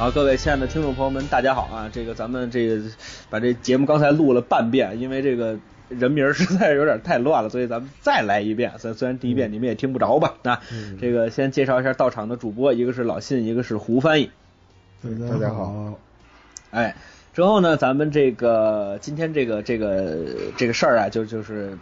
[0.00, 1.90] 好，各位亲爱的听众朋友们，大家好啊！
[1.92, 2.82] 这个咱们这个
[3.28, 5.58] 把这节目刚才录了半遍，因为这个
[5.90, 8.72] 人名实在是有点太乱了，所以咱们再来一遍。
[8.78, 10.36] 虽虽然第一遍你们也听不着吧？
[10.44, 10.62] 啊，
[10.98, 14.30] 这个先介绍一下到场的主播，一个是老信，一个是胡翻译。
[15.28, 15.98] 大家好。
[16.70, 16.96] 哎，
[17.34, 20.16] 之后呢，咱们这个今天这个这个
[20.56, 21.76] 这个事儿啊，就就是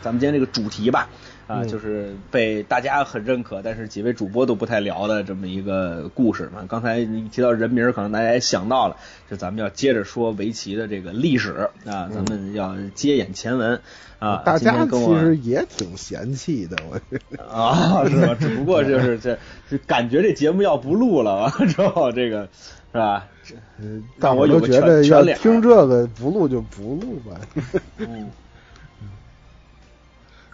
[0.00, 1.08] 咱们今天这个主题吧。
[1.48, 6.64] 啊，就是被大家很认可，但是几位主播都不太聊的这么一个故事嘛。
[6.68, 8.96] 刚才你提到人名，可能大家也想到了，
[9.30, 13.80] 就咱们要接着说围棋的这个历史啊，咱们要接眼前文
[14.18, 14.42] 啊。
[14.44, 17.00] 大家其实也挺嫌弃的，我
[17.44, 18.34] 啊，是吧？
[18.38, 19.36] 只不过就是 这，
[19.70, 22.48] 就感觉这节目要不录了，完了之后这个
[22.92, 23.26] 是吧？
[24.20, 27.40] 但我都觉得要听这个不录就不录吧。
[27.98, 28.30] 嗯。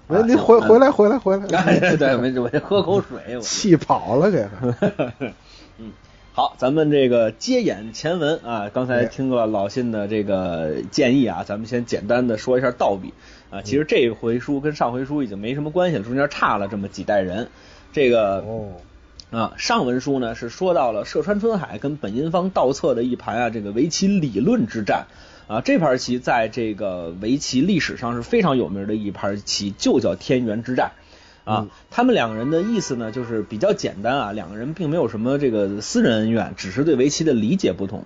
[0.08, 1.46] 哎，你回回来，回来，回来！
[1.96, 4.46] 对，没我先喝口水，气跑了，给
[5.78, 5.92] 嗯，
[6.32, 13.12] 好，咱们这个接演前文啊，刚才听了老信的这个建议啊，咱们先简单的说一下道笔
[13.50, 13.60] 啊。
[13.60, 17.48] 其实这回书跟上回书已经没什么关系了，中间差了这么几代人。
[17.92, 18.68] 这个哦
[19.30, 25.06] 啊，上文书呢是说到了涉川春海跟本因坊道策的一盘啊，这个围棋理论之战。
[25.48, 30.92] 啊，这盘棋在这个围棋历史上是非常有名的一盘棋，就叫天元之战。
[31.44, 38.04] 啊，他们两个人的意思呢，就是比较简单啊，两个人并没有什么这个私人恩怨，只是对围棋的理解不同。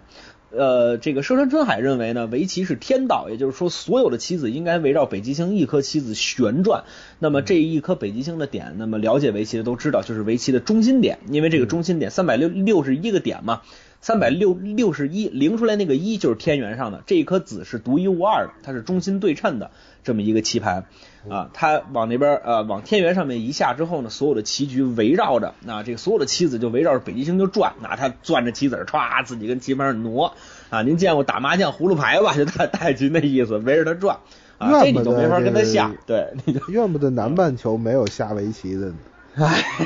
[0.52, 6.84] 呃，这个佘川春海认为呢，围棋是天道，也就是说，所有的棋子应该围绕北极星一颗棋子旋转。
[7.18, 13.62] 那么这一颗北极星的点，那么了解围棋的都知道，就是围棋的中心点，因为这个中心点三百六六十一个点嘛。
[14.02, 19.70] 三百六六十一，零出来那个一就是天元上的这一颗子是独一无二的，它是中心对称的
[20.02, 20.86] 这么一个棋盘
[21.30, 30.34] 啊，它往那边呃往天元上面一下之后呢，所有的棋局围绕着那这个所有的棋子就围绕着北极星就转，那它攥着棋子歘自己跟棋盘上挪
[30.68, 32.34] 啊，您见过打麻将葫芦牌吧？
[32.36, 34.18] 就大太极那意思，围着它转
[34.58, 38.92] 啊，这你就没法跟他下，对，你就怨不得南半球没有下围棋的，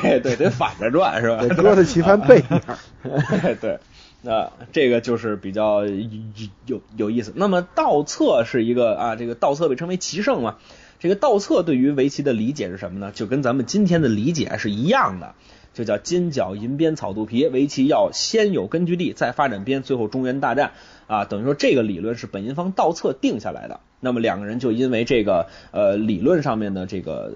[0.03, 1.43] 哎，对，得反着转是吧？
[1.43, 2.63] 得搁在棋盘背面，
[3.61, 3.79] 对。
[4.23, 7.33] 那这个就是比较有有意思。
[7.37, 10.57] 那么倒策是一个啊，这个倒策被称为棋圣嘛。
[10.99, 13.13] 这个倒策对于围棋的理解是什么呢？
[13.15, 15.35] 就跟咱们今天的理解是一样的，
[15.75, 17.47] 就叫金角银边草肚皮。
[17.47, 20.73] 围棋要先有根据地，再发展边，最后中原大战
[21.07, 21.25] 啊。
[21.27, 23.81] 等于说这个理论是本因坊倒策定下来的。
[24.01, 27.35] 那么两个人就因为这个呃理论上面的这个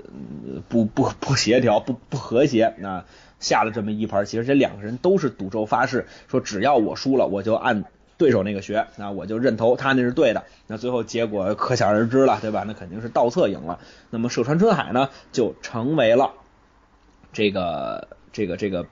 [0.68, 3.04] 不不不协调、不不和谐那。
[3.40, 7.84] 下了这么一盘，其实这两个人都是赌咒发誓，说只要我输了，我就按
[8.16, 10.44] 对手那个学，那我就认头，他那是对的。
[10.66, 12.64] 那最后结果可想而知了，对吧？
[12.66, 13.80] 那肯定是倒策赢了。
[14.10, 16.34] 那么射川春海呢，就成为了
[17.32, 18.86] 这个这个这个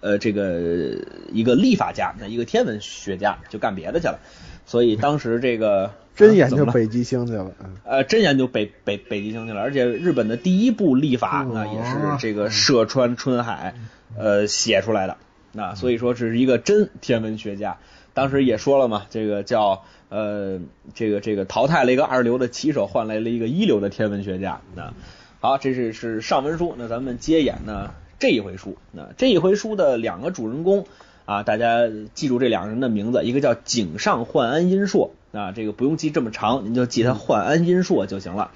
[0.00, 0.96] 呃这个
[1.30, 4.18] 一个历法家，那一个天文学家，就干别的去了。
[4.66, 5.90] 所以当时这个。
[6.16, 7.52] 真研究北极星去了，
[7.84, 13.74] 呃，真研究北北北极星去了，而且日本的第一部历法那也是这个涉川春海
[14.16, 15.18] 呃写出来的，
[15.52, 17.76] 那所以说这是一个真天文学家。
[18.14, 20.58] 当时也说了嘛，这个叫呃
[20.94, 24.62] 这个这个淘汰了一个二流的棋手，换来了一个一流的天文学家。
[24.74, 24.94] 那
[25.40, 28.78] 好，这是是上文书，那咱们接演呢这一回书。
[28.90, 30.86] 那这一回书的两个主人公
[31.26, 31.82] 啊，大家
[32.14, 35.10] 记住这两个人的名字，一个叫井上焕安阴硕。
[35.32, 38.52] 啊，这个不用记这么长，您就记他焕安阴硕就行了。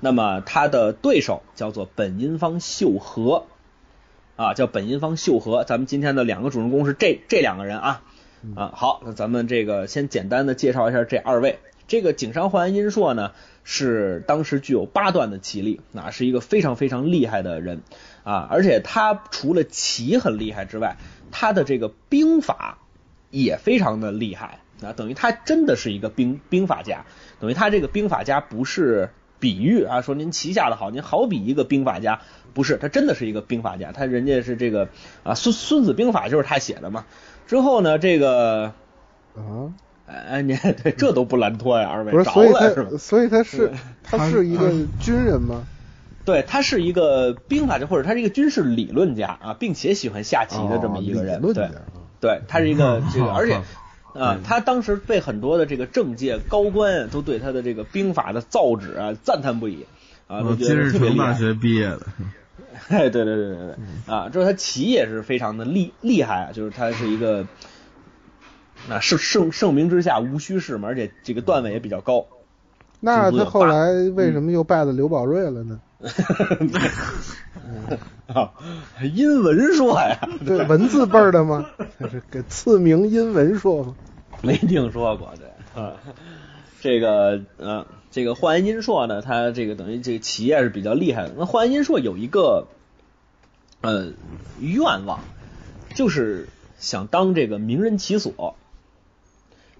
[0.00, 3.44] 那么他的对手叫做本因坊秀和，
[4.36, 5.64] 啊，叫本因坊秀和。
[5.64, 8.02] 咱们今天的两个主人公是这这两个人啊
[8.54, 8.72] 啊。
[8.74, 11.58] 好，那咱们这个先简单的介绍一下这二位。
[11.86, 13.32] 这个井上焕安阴硕呢，
[13.64, 17.82] 是当时具有八段的棋力，那是一个非常非常厉害的人
[18.22, 18.48] 啊。
[18.50, 20.96] 而且他除了棋很厉害之外，
[21.32, 22.78] 他的这个兵法
[23.30, 24.60] 也非常的厉害。
[24.82, 27.04] 啊，等于他真的是一个兵兵法家，
[27.38, 32.20] 等于他这个兵法家不是比喻啊，说您旗下的好，您好比一个兵法家，
[32.52, 34.88] 不是，他真的是一个兵法家，他人家是这个
[35.22, 37.04] 啊，孙孙子兵法就是他写的嘛。
[37.46, 38.72] 之后呢，这个
[39.36, 39.70] 啊，
[40.06, 42.98] 哎，你对 这都不拦脱呀，二位着了是吧？
[42.98, 43.70] 所以他是
[44.02, 44.68] 他是一个
[44.98, 45.64] 军人吗？
[46.24, 51.70] 对他是一个兵法家，或者他是一个军事理论家啊，并且喜欢下棋的这么一个人，对，
[52.20, 53.60] 对他是一个这个，而且。
[54.14, 59.86] 啊，他当时被很多的这个政界高官都对他的这个兵法的造纸啊赞叹不已
[60.26, 61.28] 啊，都觉得特别厉害。
[61.28, 62.02] 大学毕业的，
[62.88, 63.76] 哎，对对对对对，
[64.14, 67.46] 啊，就是他棋也是非常的厉厉害啊，就是他是一个
[68.86, 72.26] 那盛盛盛名之下无虚事嘛，而且这个段位也比较高。
[73.00, 75.80] 那他后来为什么又拜了刘宝瑞了呢？
[78.26, 78.52] 啊，
[79.14, 81.66] 阴文硕呀，这文字辈儿的吗？
[82.00, 83.94] 这是给赐名阴文硕吗？
[84.42, 85.94] 没听说过这啊。
[86.80, 91.34] 这个呃，这个焕然阴硕呢，它这个等于这个企业是比较厉害的。
[91.38, 92.66] 那焕然阴硕有一个
[93.82, 94.12] 呃
[94.58, 95.20] 愿望，
[95.94, 96.48] 就是
[96.80, 98.56] 想当这个名人其所。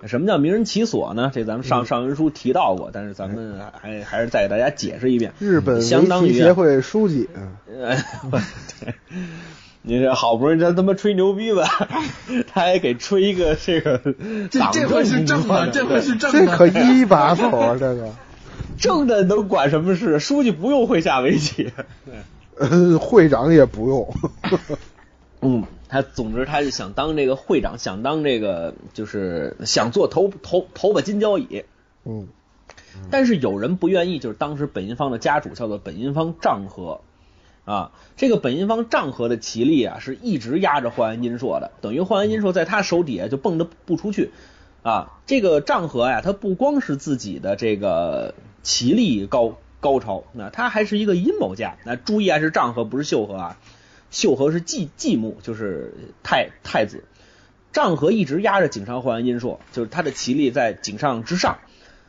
[0.06, 1.30] 什么叫名人其所呢？
[1.32, 5.32] 这咱们上上文书提到过，但是咱们还还是再给大家解释一遍。
[5.38, 7.28] 日本相当于协会书记。
[7.66, 7.96] 呃，
[8.80, 8.94] 对，
[9.82, 11.64] 你这好不容易他他妈吹牛逼吧，
[12.52, 13.98] 他还给吹一个这个
[14.50, 17.76] 这这回是正的，这回是正的，这可一把手啊！
[17.78, 18.10] 这个
[18.78, 20.18] 正的能管什么事？
[20.18, 21.72] 书记不用会下围棋，
[22.58, 24.14] 呃， 会长也不用。
[25.40, 25.64] 嗯。
[25.92, 31.66] 他总之他是想当这个会长，想当这个就是想做头头头把金交椅。
[32.06, 32.28] 嗯，
[33.10, 37.02] 但是有人不愿意，就是当时本因坊的家主叫做本因坊丈和
[37.66, 37.92] 啊。
[38.16, 44.30] 这个本因坊丈和的棋力啊，是一直压着焕然阴硕的，等于焕然阴硕在他手底下就蹦得不出去
[44.82, 45.20] 啊。
[45.26, 51.76] 这个丈和呀，他不光是自己的这个棋力高高超，那他还是一个阴谋家。
[51.84, 53.58] 那注意啊，是丈和不是秀和啊。
[54.12, 55.92] 秀和是继继母，就是
[56.22, 57.02] 太太子。
[57.72, 61.58] 丈和一直压着井上焕然阴硕，就是他的棋力在井上之上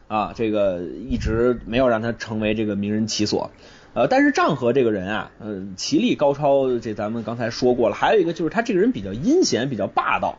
[0.09, 3.49] 啊，这个一直没有让他成为这个名人棋所。
[3.93, 7.95] 呃，但是丈和这个人啊，嗯，棋力高超，这咱们刚才说过了。
[7.95, 10.37] 还有一个就是他这个人比较阴险，比较霸道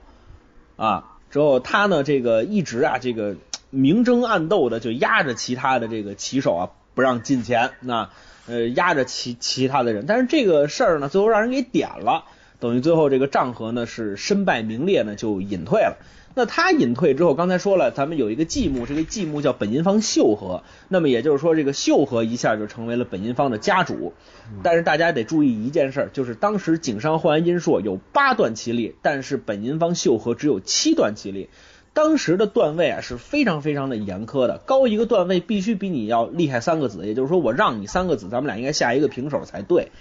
[0.76, 1.16] 啊。
[1.30, 3.36] 之后他呢，这个一直啊，这个
[3.70, 8.10] 明争暗斗的就压着其他的这个棋手啊，不让进前那。
[8.46, 12.24] 呃，压着其其他的人，但是这个事儿呢，最后让人给点了，
[12.60, 15.96] 等于最后这个丈和呢是身败名裂呢，就隐退了。
[16.36, 24.14] 那他隐退之后，刚才说了，咱们有一个继母，这个继母叫本因坊秀和，那么也就是说，这个秀和一下就成为了本因坊的家主。
[24.64, 31.50] 但是大家得注意一件事，就是当时井上焕安阴硕有八段棋力，但是本因坊秀和只有七段棋力。
[31.94, 39.92] 当时的段位啊是非常非常的严苛的，高一个段位必须比你要厉害三个子，也就是说我让你三个子，咱们俩应该下一个平手才对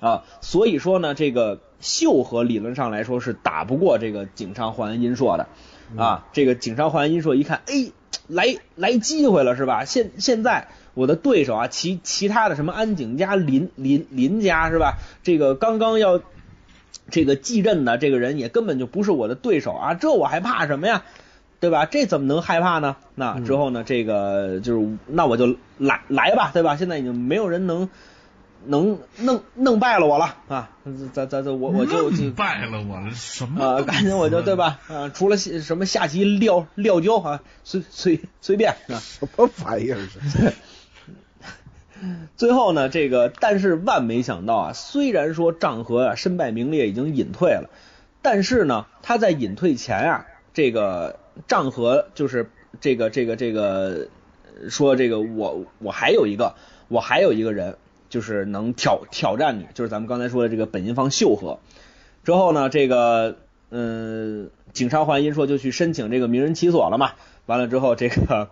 [0.00, 0.24] 啊。
[0.40, 5.46] 所以说呢，这个秀和理论上来说是打不过这个井上焕然阴硕的
[6.02, 6.26] 啊。
[6.32, 7.92] 这个井上焕然阴硕一看，哎，
[8.28, 9.84] 来来机会了是吧？
[9.84, 14.94] 现现在我的对手啊，其其他的什么安井家、林林林家是吧？
[15.22, 16.22] 这个刚刚要
[17.10, 21.04] 这个继任的这个人也根本就不是我的对手啊，这我还怕什么呀？
[21.62, 21.86] 对吧？
[21.86, 22.96] 这怎么能害怕呢？
[23.14, 23.84] 那之后呢？
[23.84, 26.74] 这个就是那我就来来吧，对吧？
[26.76, 27.88] 现在已经没有人能
[28.66, 30.70] 能弄弄败了我了啊！
[31.14, 33.64] 咱咱咱我我就败了我了什么？
[33.64, 34.80] 啊，赶紧我就对吧？
[34.88, 39.98] 啊，除了什么下棋撂撂跤啊，随随随便啊，什么玩意儿？
[42.36, 47.70] 最后呢，这个但是万没想到啊，虽然说丈和啊身败名裂，已经隐退了，
[48.20, 51.21] 但是呢，他在隐退前啊，这个。
[51.46, 52.50] 丈和就是
[52.80, 54.08] 这个这个这个
[54.68, 56.54] 说这个我我还有一个
[56.88, 57.76] 我还有一个人
[58.08, 61.58] 就是能挑挑战你，就是咱们刚才说的这个本因坊秀和。
[62.24, 63.38] 之后呢，这个
[63.70, 67.12] 嗯井上焕音说就去申请这个名人棋所了嘛。
[67.46, 68.50] 完了之后，这个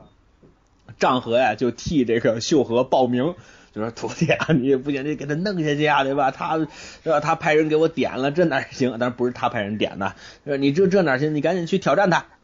[0.99, 3.34] 丈和呀就替这个秀和报名，
[3.72, 6.32] 就说徒弟啊，你也不行，得给他弄下去啊，对吧？
[6.32, 7.20] 他对吧？
[7.20, 8.96] 他派人给我点了，这哪行？
[8.99, 10.14] 但是不是他派人点的，
[10.58, 11.34] 你这这哪行？
[11.34, 12.26] 你赶紧去挑战他。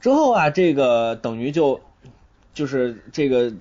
[0.00, 1.80] 之后啊，这个等于就
[2.54, 3.52] 就是这个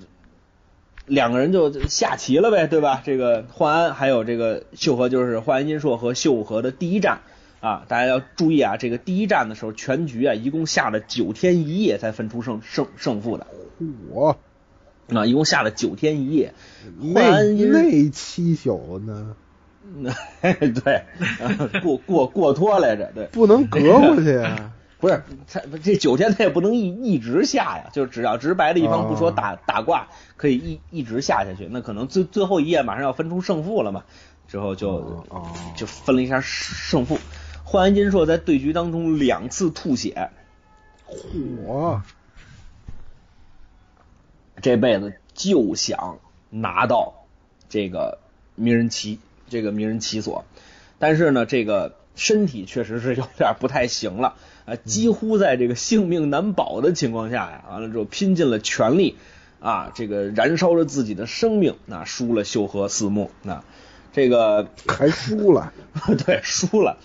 [1.06, 3.02] 两个人就下棋了呗，对吧？
[3.04, 7.20] 这个焕安还有这个秀和，就是焕安金硕和秀和的第一战
[7.60, 13.48] 啊，大家要注意啊，这个第一战的时候，全局啊一共下了九天一夜才分出胜胜胜负的。
[14.14, 14.36] 嚯！
[15.08, 16.54] 啊，一共下了九天一夜。
[17.00, 19.36] 那那七宿呢？
[20.42, 21.04] 对，
[21.82, 24.74] 过过过脱来着，对，不能隔过去啊。
[25.00, 31.68] 不是，他这九天他也不能一一直下呀，就是只要直白的一方不说打打挂，可以一一直下下去。
[31.70, 34.06] 那可能最最后一页马上要分出胜负了嘛，
[34.48, 35.24] 之后就
[35.76, 37.20] 就分了一下胜负。
[37.64, 40.32] 焕然金硕在对局当中两次吐血，
[41.08, 42.02] 嚯！
[44.62, 46.18] 这辈子就想
[46.50, 47.26] 拿到
[47.70, 48.18] 这个
[48.56, 50.46] 名人棋，这个名人棋所，
[50.98, 54.36] 但是呢，这个身体确实是有点不太行了。
[54.68, 59.16] 啊，几乎在这个性命难保的情况下呀，完了之后拼尽了全力
[59.62, 63.64] 啊，这个燃烧着自己的生命，那输了秀禾四目，那
[64.12, 65.72] 这个 还输了，
[66.26, 66.98] 对，输了，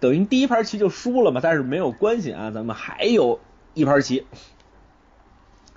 [0.00, 3.38] 等于第一盘棋就输了嘛，但是没有关系啊，咱们还有
[3.74, 4.24] 一盘棋。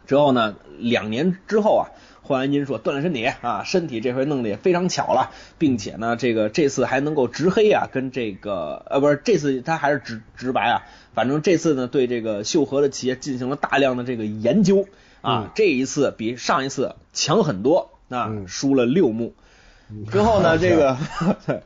[0.07, 1.83] 之后呢，两年之后啊，
[2.23, 14.87] 焕安阴硕锻炼身体啊，身体这回弄得也非常巧了，并且呢，这个这次还能够直黑啊，跟这个呃不是这次他还是直直白啊，反正这次呢对这个秀禾的企业进行了大量的这个研究
[15.21, 19.33] 啊，这一次比上一次强很多啊，输了六目。
[20.09, 20.97] 之后呢， 这个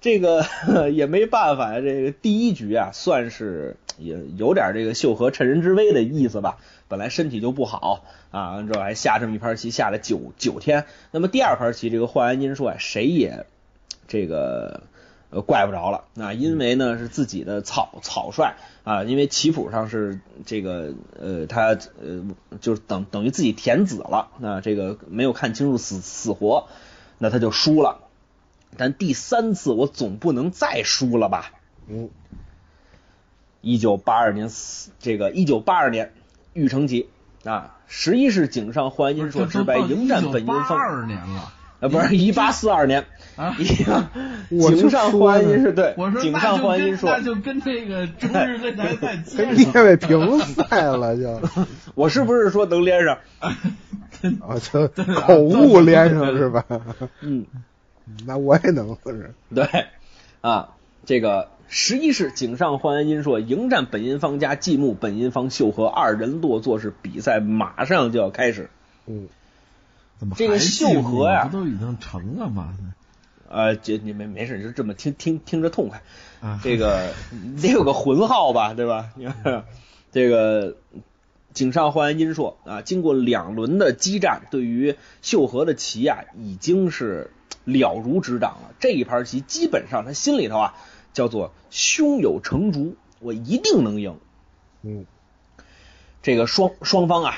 [0.00, 0.44] 这个
[0.92, 6.58] 也没办法呀，这个第一局啊，算是也有点这个秀禾趁人之危的意思吧。
[6.88, 10.86] 本来身体就不好啊，完之后还下这么一盘棋，下了九九天。
[11.10, 13.46] 那么第二盘棋，这个焕安金说啊，谁也
[14.06, 14.82] 这个
[15.30, 22.24] 呃怪不着了啊，因为呢是自己的草草率啊，因为棋谱上是这个呃他呃
[22.60, 26.68] 就是等等于自己填子了那，这个没有看清楚死死活，
[27.18, 28.00] 那他就输了。
[28.76, 31.52] 但第三次我总不能再输了吧？
[31.88, 32.10] 嗯。
[33.62, 34.48] 一九八二年，
[35.00, 36.12] 这个一九八二年。
[36.56, 37.08] 玉成吉
[37.44, 40.76] 啊，十一是井上焕安阴硕直白迎战本因坊。
[40.78, 43.04] 二年了啊，不是一八四二年
[43.36, 43.54] 啊。
[44.48, 51.40] 井上焕安阴是对，井上焕安阴硕那就跟那个中日擂台赛跟列位平赛了就。
[51.94, 53.18] 我是不是说能连上？
[53.38, 56.64] 啊，就口误连上是吧？
[57.20, 57.44] 嗯，
[58.26, 59.34] 那我也能是。
[59.54, 59.68] 对
[60.40, 60.70] 啊，
[61.04, 61.50] 这个。
[61.68, 68.70] 十一是井上焕安阴硕迎战本因坊加继木本因坊秀和二人落座是比赛马上就要开始。
[69.06, 69.28] 嗯，
[70.18, 72.76] 怎么这个秀和呀，不都已经成了吗？
[73.48, 76.02] 呃，这你没没事，就这么听听听着痛快。
[76.62, 77.12] 这个
[77.60, 79.10] 得有个魂号吧，对吧？
[79.16, 79.64] 你 看
[80.12, 80.76] 这个
[81.52, 87.32] 井上焕安阴硕啊，经过两轮的激战，对于秀和的棋啊，已经是
[87.64, 88.74] 了如指掌了。
[88.78, 90.74] 这一盘棋基本上他心里头啊。
[91.16, 94.18] 叫做胸有成竹，我一定能赢。
[94.82, 95.06] 嗯，
[96.20, 97.34] 这个双双方啊，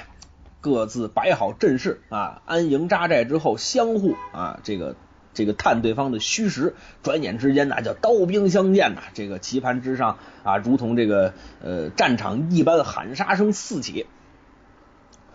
[0.61, 4.97] 各自摆好阵势啊，安营扎寨之后，相互啊，这个
[5.33, 6.75] 这个探对方的虚实。
[7.05, 9.03] 转眼之间，那叫刀兵相见呐！
[9.15, 14.07] 这个棋盘之上啊，如同这个呃战场一般，喊杀声四起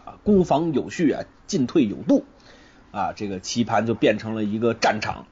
[0.04, 2.26] 啊，攻防有序啊，进退有度
[2.92, 5.28] 啊，这个棋盘就变成了一个战场。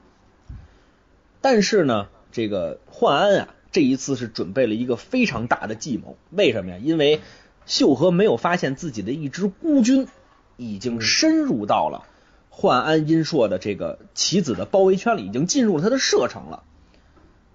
[1.42, 2.08] 但是呢。
[2.32, 6.16] 这个焕安啊，这一次是准备了一个非常大的计谋。
[6.30, 6.78] 为什么呀？
[6.82, 7.20] 因为
[7.66, 10.08] 秀和没有发现自己的一支孤军
[10.56, 12.04] 已经深入到了
[12.50, 16.64] 焕安殷硕的这个棋子的包围圈里，已经进入了他的射程了。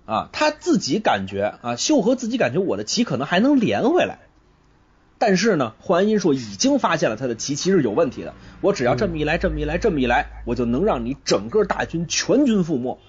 [0.05, 4.19] 啊，他自己感觉啊，秀和自己感觉我的棋可能还能连回来。
[5.19, 8.35] 但是呢，焕安阴硕已经发现了他的棋其实有问题的。
[8.61, 12.99] 我只要这么一来，这么一来，这么一来，我就能让你整个大军全军覆没。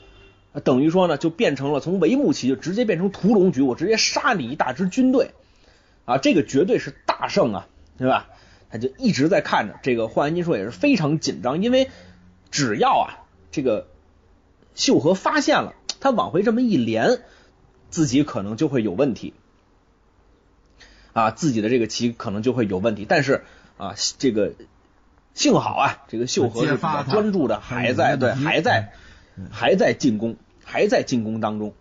[0.64, 5.32] 等于说呢，就变成了从帷幕棋就直接变成屠龙局，我直接杀你一大支军队
[6.04, 6.18] 啊！
[6.18, 7.66] 这个绝对是大胜啊，
[7.98, 8.28] 对吧？
[8.70, 11.90] 他就一直在看着这个换安金硕也是非常紧张，因为
[12.50, 13.86] 只要啊这个
[14.74, 17.20] 秀和发现了他往回这么一连，
[17.90, 19.34] 自己可能就会有问题
[21.12, 23.06] 啊，自己的这个棋可能就会有问题。
[23.08, 23.44] 但是
[23.76, 24.54] 啊，这个
[25.34, 28.92] 幸好啊，这个秀和是比较专注的，还在对还在。
[29.50, 31.74] 还在进攻，还在进攻当中，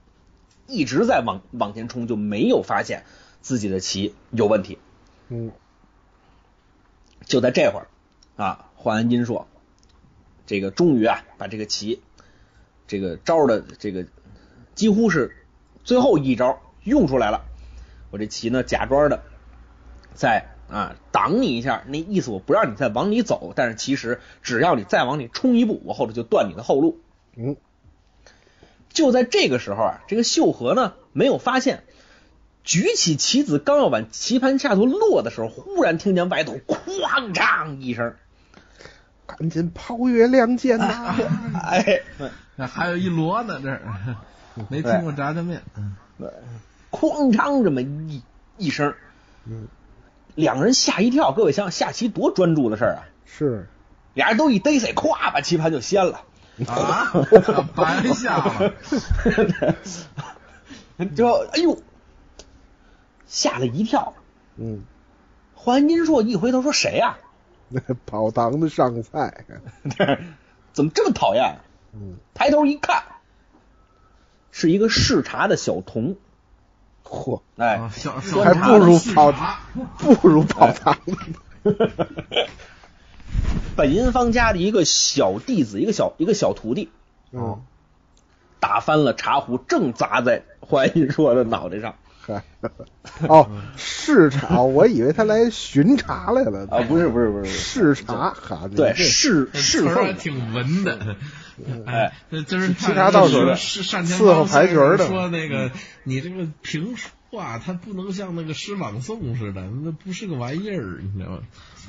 [0.67, 3.03] 一直在往往前冲，就没有发现
[3.41, 4.77] 自己的棋有问题。
[5.29, 5.51] 嗯，
[7.25, 7.87] 就在这会儿
[8.35, 9.47] 啊，焕安金硕
[10.45, 12.01] 这个终于啊把这个棋
[12.87, 14.05] 这个招的这个
[14.75, 15.35] 几乎是
[15.83, 17.45] 最后一招用出来了。
[18.09, 19.23] 我这棋呢，假装的
[20.13, 26.99] 在啊挡你一下，那意思我不让你再往里走，但是其实只要你再往里冲一步，我后头就断你的后路。
[27.37, 27.55] 嗯，
[28.89, 31.83] 就在这个时候啊，这个秀禾呢没有发现，
[32.63, 38.15] 举起棋子刚要往棋盘下头落的时候，忽然听见外头哐当一声，
[39.27, 41.15] 赶紧抛月亮剑呐！
[41.63, 42.01] 哎，
[42.55, 43.79] 那还有一摞呢，这
[44.69, 45.61] 没听过炸酱面。
[46.17, 46.29] 对，
[46.89, 48.23] 哐当这么一
[48.57, 48.95] 一声，
[49.45, 49.67] 嗯，
[50.33, 51.31] 两个人吓一跳。
[51.31, 53.05] 各位想想下棋多专注的事儿啊！
[53.27, 53.67] 是，
[54.15, 56.23] 俩人都一嘚瑟，咵把棋盘就掀了。
[56.65, 57.11] 啊！
[57.75, 58.73] 白下了，
[61.15, 61.79] 就哎呦，
[63.27, 64.13] 吓了一跳。
[64.55, 64.83] 嗯，
[65.53, 67.17] 黄金硕一回头说：“谁呀？”
[68.07, 69.45] 跑堂的上菜，
[70.73, 71.59] 怎么这么讨厌？
[71.93, 73.03] 嗯，抬头一看，
[74.51, 76.15] 是一个视察的小童。
[77.03, 77.41] 嚯！
[77.57, 77.77] 哎，
[78.43, 79.31] 还不如跑，
[79.97, 80.97] 不如跑堂。
[83.75, 86.89] 本因坊家的一个小弟子，一个小一个小徒弟，
[87.31, 87.61] 嗯，
[88.59, 91.95] 打翻了茶壶，正砸在怀玉硕的脑袋上。
[92.19, 92.43] 嗨，
[93.29, 98.35] 哦，视察，我以为他来巡查来了啊，不是不是不是，视察，
[98.75, 101.15] 对，侍侍奉，挺文的。
[101.85, 105.71] 哎，那就是其他倒是说是单田伺候牌局的说那个
[106.03, 111.39] 你这个评书啊，它不能像那个诗朗诵似的，那不是个玩意儿，你知道吗？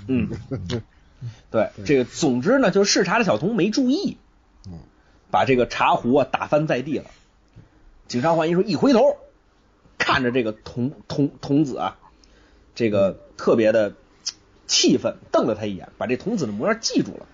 [0.07, 0.29] 嗯，
[1.51, 4.17] 对，这个总之呢，就是视察的小童没注意，
[5.31, 7.07] 把这个茶壶啊打翻在地了。
[8.07, 9.17] 井上环一说，一回头
[9.99, 11.99] 看着这个童童童子啊，
[12.75, 13.95] 这个特别的
[14.67, 17.27] 气愤，瞪了他一眼，把这童子的模样记住了。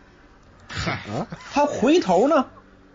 [1.53, 2.47] 他回头呢，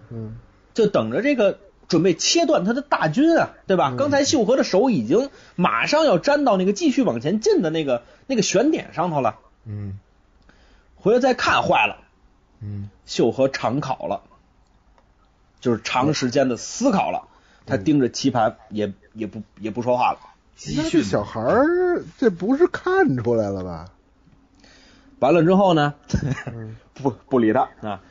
[0.10, 0.38] 嗯
[0.74, 3.96] 就等着这个准备切断他的大军啊，对吧？
[3.98, 9.38] 刚才秀禾的手已经马上要粘到那个继续往前进的那个那个悬点上头了。
[9.66, 10.00] 嗯
[11.02, 11.98] 回来再看，坏了，
[12.62, 14.22] 嗯秀禾长考了，
[15.60, 17.28] 就是长时间的思考了。
[17.66, 20.20] 他盯着棋盘，也也不也不说话了。
[20.56, 23.90] 集训那这小孩儿这不是看出来了吧？
[25.20, 25.94] 完了之后呢，
[26.48, 28.02] 嗯 不不理他啊。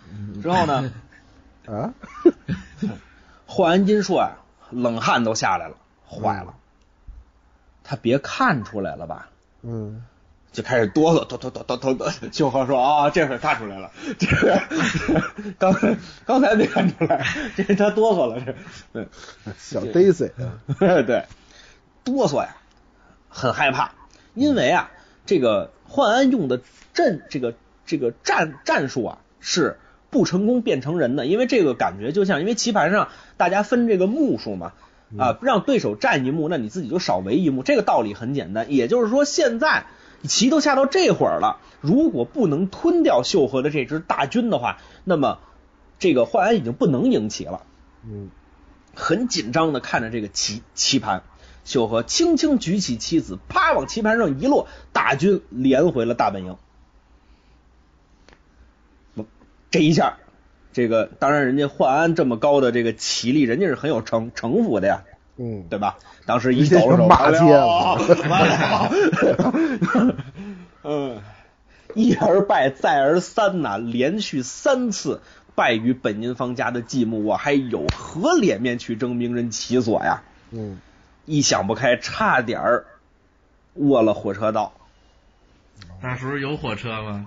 [0.42, 0.92] 之后呢，
[1.66, 1.92] 啊，
[3.46, 4.38] 霍安金说啊，
[4.70, 5.76] 冷汗都下来了，
[6.08, 6.54] 坏了，
[7.82, 9.28] 他别看出来了吧？
[9.62, 10.04] 嗯，
[10.52, 12.12] 就开始哆嗦，哆哆哆哆哆哆。
[12.32, 14.60] 秀和说啊，这回看出来了，这个
[15.58, 17.24] 刚才刚才没看出来，
[17.56, 18.54] 这他哆嗦了，这
[18.92, 19.08] 对
[19.58, 20.30] 小 Daisy，
[20.78, 21.24] 对
[22.04, 22.56] 哆嗦呀，
[23.28, 23.92] 很害怕，
[24.34, 24.90] 因为啊，
[25.26, 26.60] 这个幻安用的
[26.94, 27.54] 阵这个
[27.86, 29.78] 这个战战术啊是
[30.10, 34.72] 不成功变成人的，因为这个感觉就像因为棋盘上大家分这个目数嘛。
[35.18, 38.70] 啊，让对手占一目，那你自己就少围一目，这个道理很简单。
[38.70, 39.86] 也就是说，现在
[40.24, 45.38] 棋都下到这会儿了，如果不能吞掉秀禾的这支大军的话，那么
[45.98, 47.62] 这个幻安已经不能赢棋了。
[48.04, 48.30] 嗯
[48.94, 51.22] 很紧张的看着这个棋棋盘，
[51.64, 56.56] 秀禾轻轻举起棋子，啪往棋盘上一落，大军连回了大本营。
[59.70, 60.16] 这一下，
[60.72, 65.04] 这个当然人家幻安这么高的这个棋力，人家是很有城城府的呀，
[65.38, 65.96] 嗯，对吧？
[66.26, 67.94] 当时一抖手，骂街了
[68.28, 68.92] 完了，
[70.84, 71.22] 嗯，
[71.94, 75.22] 一而败，再而三呐、连续三次
[75.54, 80.22] 败于本因方家的继母，我还有何脸面去争名人其所呀？
[80.50, 80.80] 嗯，
[81.24, 82.84] 一想不开，差点儿
[83.74, 84.72] 卧了火车道。
[86.02, 87.26] 那时候有火车吗？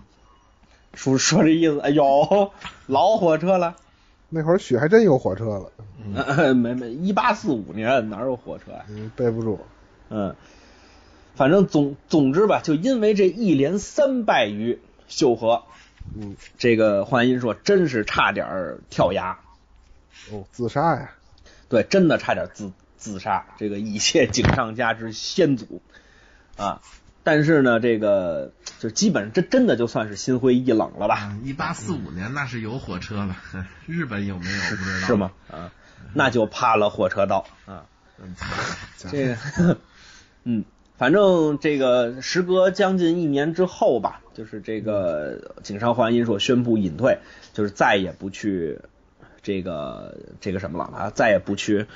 [0.94, 2.52] 说说这意思，哎呦，
[2.88, 3.76] 老火车了，
[4.34, 5.72] 那会儿许还真有火车了，
[6.16, 9.60] 呃 没没，一八四五年哪有火车呀、嗯，背不住，
[10.10, 10.34] 嗯，
[11.36, 15.64] 反正总总之吧，就因为这一连三败于秀禾，
[16.16, 19.38] 嗯，这个幻音说真是差点儿跳崖，
[20.32, 21.12] 哦，自杀呀，
[21.68, 25.82] 对，真的差点自自杀，这个以切井上家之先祖
[26.56, 26.82] 啊。
[27.24, 31.16] 但是呢，这个就基本上这真的就算是心灰意冷了吧？
[31.16, 33.36] 啊，一八四五年那是有火车了，
[33.86, 35.08] 日本有没有不知道？
[35.08, 35.32] 是吗？？
[35.52, 35.72] 啊，
[36.14, 37.86] 那就怕了火车道啊。
[38.98, 39.78] 这个，
[40.46, 40.64] 嗯，
[40.98, 47.18] 反正这个时隔将近一年之后吧，就是这个井上幻音说宣布隐退，
[47.54, 48.80] 就是再也不去
[49.42, 51.88] 这个这个什么了啊，再也不去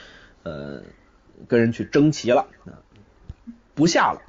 [0.43, 0.81] 呃
[1.47, 2.81] 跟人去争棋了，啊
[3.75, 4.21] 不下了。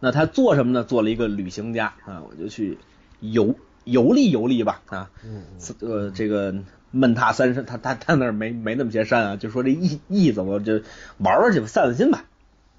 [0.00, 0.84] 那他做什么呢？
[0.84, 2.78] 做了一个旅行家啊，我就去
[3.20, 5.42] 游游历游历吧啊，嗯
[5.80, 6.54] 呃，这个
[6.90, 10.82] 闷踏三山，他他他那儿没没那么些山啊，就说这意意思，我就
[11.18, 12.24] 玩玩去吧，散散心吧。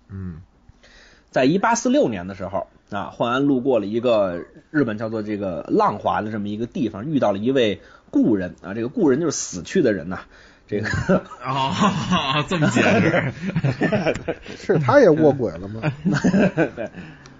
[0.09, 0.41] 嗯
[1.29, 10.21] 在一八四六年的时候啊，幻安路过了一个日本叫做这个浪华的这么一个地方，遇到了一位故人啊，这个故人就是死去的人呐、
[10.69, 10.87] 这个
[11.43, 13.33] 哦，这么解释，
[14.55, 15.81] 是他也卧轨了吗？
[16.75, 16.87] 对，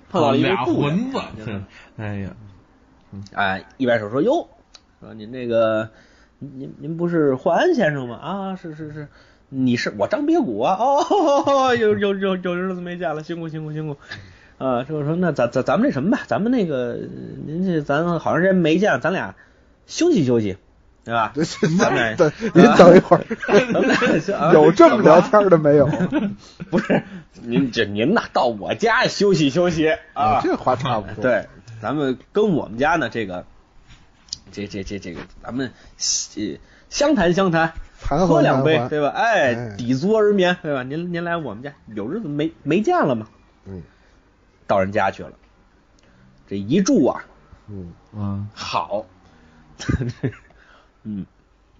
[0.10, 1.62] 碰到了一俩故人魂，子，
[1.98, 2.32] 哎呀，
[3.34, 4.48] 哎，一摆手说哟，
[5.00, 5.92] 说您这个
[6.40, 8.16] 您您您不是霍安先生吗？
[8.16, 9.08] 啊，是是是，
[9.50, 13.96] 你是我张别谷啊，哦，有有有有日子没见了，辛苦辛苦辛苦。
[14.58, 16.98] 啊，这我说那咱咱咱们这什么吧，咱们那个
[17.46, 19.36] 您这咱好长时间没见，咱俩
[19.86, 20.58] 休息休息，
[21.04, 21.34] 对吧？
[21.80, 23.24] 咱们 等您等一会儿，
[24.54, 25.88] 有这么聊天的没有？
[26.70, 27.02] 不是
[27.42, 31.48] 您这您呐，到我家休息休息啊，这话差不多。，对，
[31.82, 33.46] 咱们跟我们家呢，这个，
[34.52, 35.72] 这这这这个，咱们
[36.36, 36.58] 呃
[36.90, 39.10] 相谈相谈，谈喝两杯，对吧？
[39.10, 40.84] 哎哎，抵足而眠，对吧？
[40.84, 43.28] 您您来我们家，有日子没没见了吗，
[43.66, 43.82] 嗯
[44.68, 45.32] 到人家去了，
[46.48, 47.24] 这一住啊，
[47.68, 49.06] 嗯，嗯好，
[51.12, 51.26] 嗯，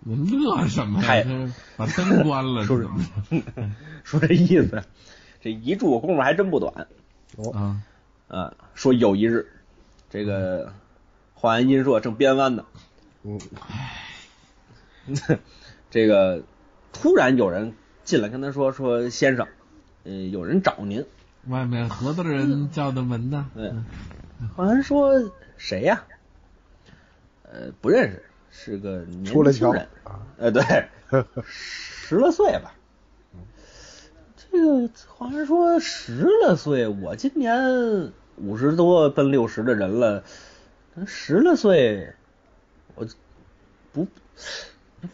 [0.06, 1.54] 乐什么太呀？
[1.78, 3.06] 把灯关了说什么
[4.04, 4.84] 说这意思，
[5.42, 6.88] 这一住功夫还真不短
[7.38, 7.82] 哦，啊？
[8.28, 8.54] 啊。
[8.74, 9.48] 说有一日，
[10.10, 10.74] 这个
[11.34, 12.66] 华安音硕正编弯呢，
[13.24, 13.40] 嗯，
[15.92, 16.44] 这个
[16.94, 17.74] 突然有人
[18.06, 19.48] 进来跟他说说先生，
[20.06, 21.06] 呃，有人找您。
[21.48, 23.50] 外面何多人叫的门呢？
[23.56, 23.86] 嗯，
[24.56, 26.04] 华安说谁呀、
[27.44, 29.88] 呃，不认识，是个年出来瞧轻人。
[30.04, 30.64] 啊，呃，对，
[31.46, 32.74] 十来岁吧。
[34.52, 40.24] 这个好像说十来岁，我今年五十多奔六十的人了，
[41.06, 42.14] 十来岁，
[42.96, 43.08] 我
[43.94, 44.08] 不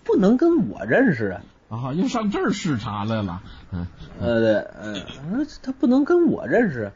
[0.03, 1.43] 不能跟我认识啊。
[1.67, 3.41] 啊，又上这儿视察来了。
[3.71, 3.87] 嗯，
[4.21, 6.91] 呃，对，嗯、他不能跟我认识，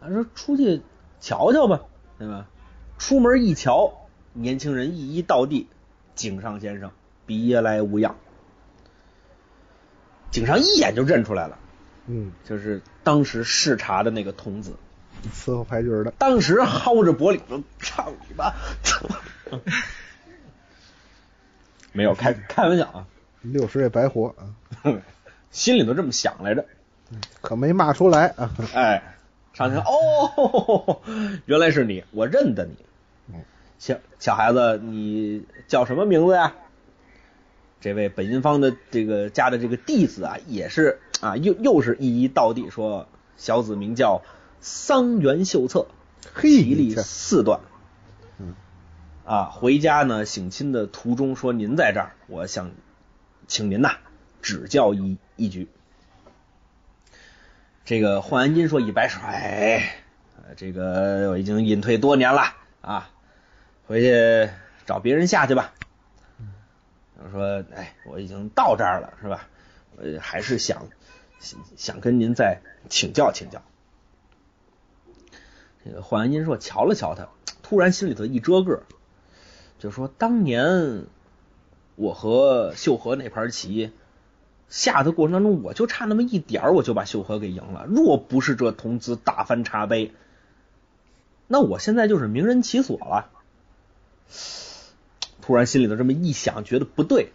[0.00, 0.82] 他说出去
[1.20, 1.80] 瞧瞧吧，
[2.18, 2.46] 对吧？
[2.98, 3.99] 出门一瞧，
[4.32, 5.66] 年轻人一一倒地，
[6.14, 6.90] 井上先生
[7.26, 8.16] 别来无恙。
[10.30, 11.58] 井上一眼就认出来了，
[12.06, 14.74] 嗯，就是当时视察的那个童子，
[15.34, 18.52] 伺候牌局的，当时薅着脖领子，操你妈！
[21.92, 23.06] 没有开开玩笑啊，
[23.42, 24.54] 六十也白活啊，
[25.50, 26.64] 心里头这么想来着。
[27.40, 29.16] 可没骂出来啊，哎，
[29.52, 31.02] 上去看哦，
[31.46, 32.76] 原来是你，我认得你。
[33.32, 33.42] 嗯
[33.80, 36.52] 小小孩子，你叫什么名字呀？
[37.80, 44.20] 这位本因坊的这个家的这个弟子啊，也是啊，又又是一一道地说，小子名叫
[44.60, 45.86] 桑原秀策，
[46.34, 47.60] 嘿，体力四段。
[48.38, 48.54] 嗯
[49.24, 52.72] 啊，回家呢省亲的途中说您在这儿，我想
[53.46, 53.96] 请您呐
[54.42, 55.68] 指教一一局。
[57.86, 60.02] 这个焕安金说一摆手，哎，
[60.36, 62.42] 呃这个我已经隐退多年了
[62.82, 63.08] 啊，
[63.90, 64.48] 回去
[64.86, 65.74] 找别人下去吧。
[67.18, 69.48] 我说，哎，我已经到这儿了，是吧？
[69.96, 70.86] 我还是想
[71.40, 73.62] 想想跟您再请教请教。
[75.84, 77.30] 这个焕安金说瞧了瞧他，
[77.64, 78.84] 突然心里头一遮个，
[79.80, 81.06] 就说当年
[81.96, 83.90] 我和秀禾那盘棋
[84.68, 87.86] 下的过程当中，我就差那么一点儿，我就把秀禾给赢了。
[87.86, 90.14] 若不是这童子打翻茶杯，
[91.48, 93.32] 那我现在就是名人其所了。
[95.42, 97.32] 突然心里头这么一想，觉得不对，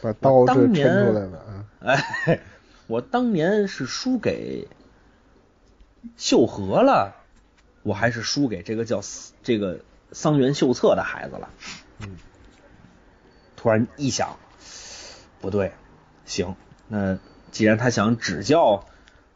[0.00, 2.40] 把刀这抻出来了啊，哎，
[2.86, 4.68] 我当年是输给
[6.16, 7.16] 秀禾了，
[7.82, 9.00] 我还是输给这个叫
[9.42, 9.80] 这个
[10.12, 11.50] 桑原秀策的孩子了。
[12.00, 12.16] 嗯，
[13.56, 14.38] 突然一想，
[15.40, 15.72] 不对，
[16.24, 16.54] 行，
[16.88, 17.18] 那
[17.50, 18.86] 既然他想指教，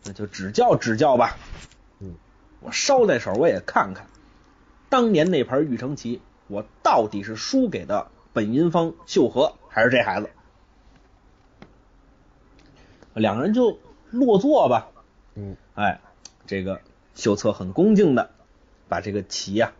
[0.04, 1.36] 那就指教指教吧。
[1.98, 2.14] 嗯，
[2.60, 4.06] 我捎带手我也看看，
[4.88, 6.20] 当年那盘玉成棋，
[6.50, 10.28] 我到底是输给的本因坊秀和，还是这孩子？
[13.14, 13.78] 两个人就
[14.10, 14.88] 落座吧。
[15.36, 16.00] 嗯，哎，
[16.46, 16.80] 这个
[17.14, 18.30] 秀策很恭敬的
[18.88, 19.72] 把这个棋呀、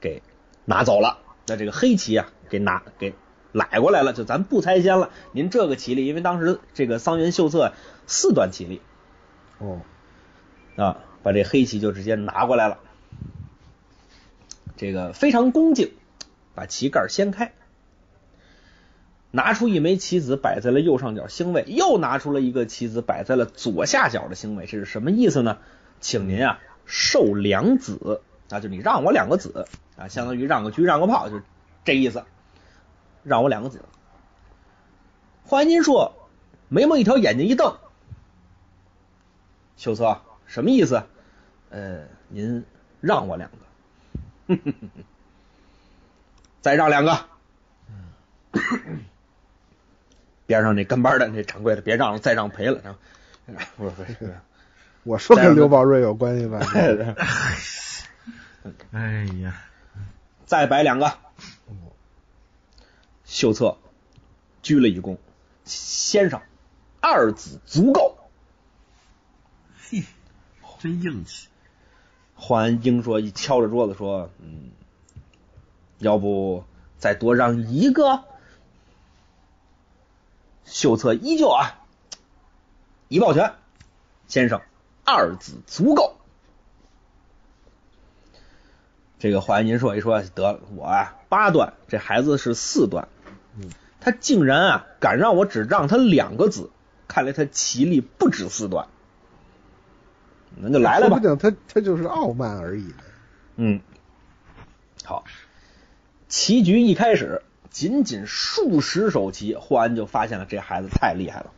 [0.00, 0.22] 给
[0.64, 3.14] 拿走了，那这个黑棋呀、给拿给
[3.52, 5.10] 揽过来了，就咱不拆迁了。
[5.30, 7.72] 您这个棋力，因为当时这个桑园秀策
[8.06, 8.82] 四段棋力
[9.58, 9.80] 哦，
[10.76, 12.78] 啊，把这黑棋就直接拿过来了。
[14.76, 15.92] 这个非常恭敬，
[16.54, 17.52] 把棋盖掀开，
[19.30, 25.58] 拿出一枚棋子摆在了右上角星位，又拿出了一个棋子摆在了左下角的星位，这是什么意思呢？
[26.00, 31.40] 请您啊授两子啊，就你让我两个子啊，相当于让个车让个炮，就
[31.84, 32.24] 这意思，
[33.22, 33.80] 让我两个子。
[35.44, 36.14] 华金说，
[36.68, 37.76] 眉毛一挑，眼睛一瞪，
[39.76, 41.04] 秀策什么意思？
[41.70, 42.64] 呃，您
[43.00, 43.56] 让我两个。
[46.60, 47.26] 再让两个，
[50.46, 52.98] 边上那跟班的那掌柜的别让了，再让赔了。
[55.04, 56.60] 我说跟刘宝瑞有关系吧？
[58.92, 59.62] 哎呀，
[60.46, 61.18] 再摆两个。
[63.24, 63.76] 秀策
[64.62, 65.18] 鞠了一躬，
[65.64, 66.40] 先生，
[67.00, 68.16] 二子足够。
[69.76, 70.04] 嘿，
[70.78, 71.48] 真硬气。
[72.34, 74.70] 桓英说，一敲着桌子说：“嗯，
[75.98, 76.64] 要不
[76.98, 78.24] 再多让一个？”
[80.64, 81.84] 秀策依旧啊，
[83.08, 83.54] 一抱拳，
[84.28, 84.62] 先生，
[85.04, 86.16] 二子足够。
[89.18, 93.08] 这个华银说一说，得了，我啊八段，这孩子是四段，
[93.56, 93.70] 嗯，
[94.00, 96.70] 他竟然啊敢让我只让他两个子，
[97.08, 98.88] 看来他棋力不止四段。
[100.56, 101.36] 那就来了吧说不。
[101.36, 102.94] 定他他就是傲慢而已。
[103.56, 103.80] 嗯，
[105.04, 105.24] 好，
[106.28, 111.52] 棋局一开始，仅仅数十手棋，霍安就发现了这孩子太厉害了。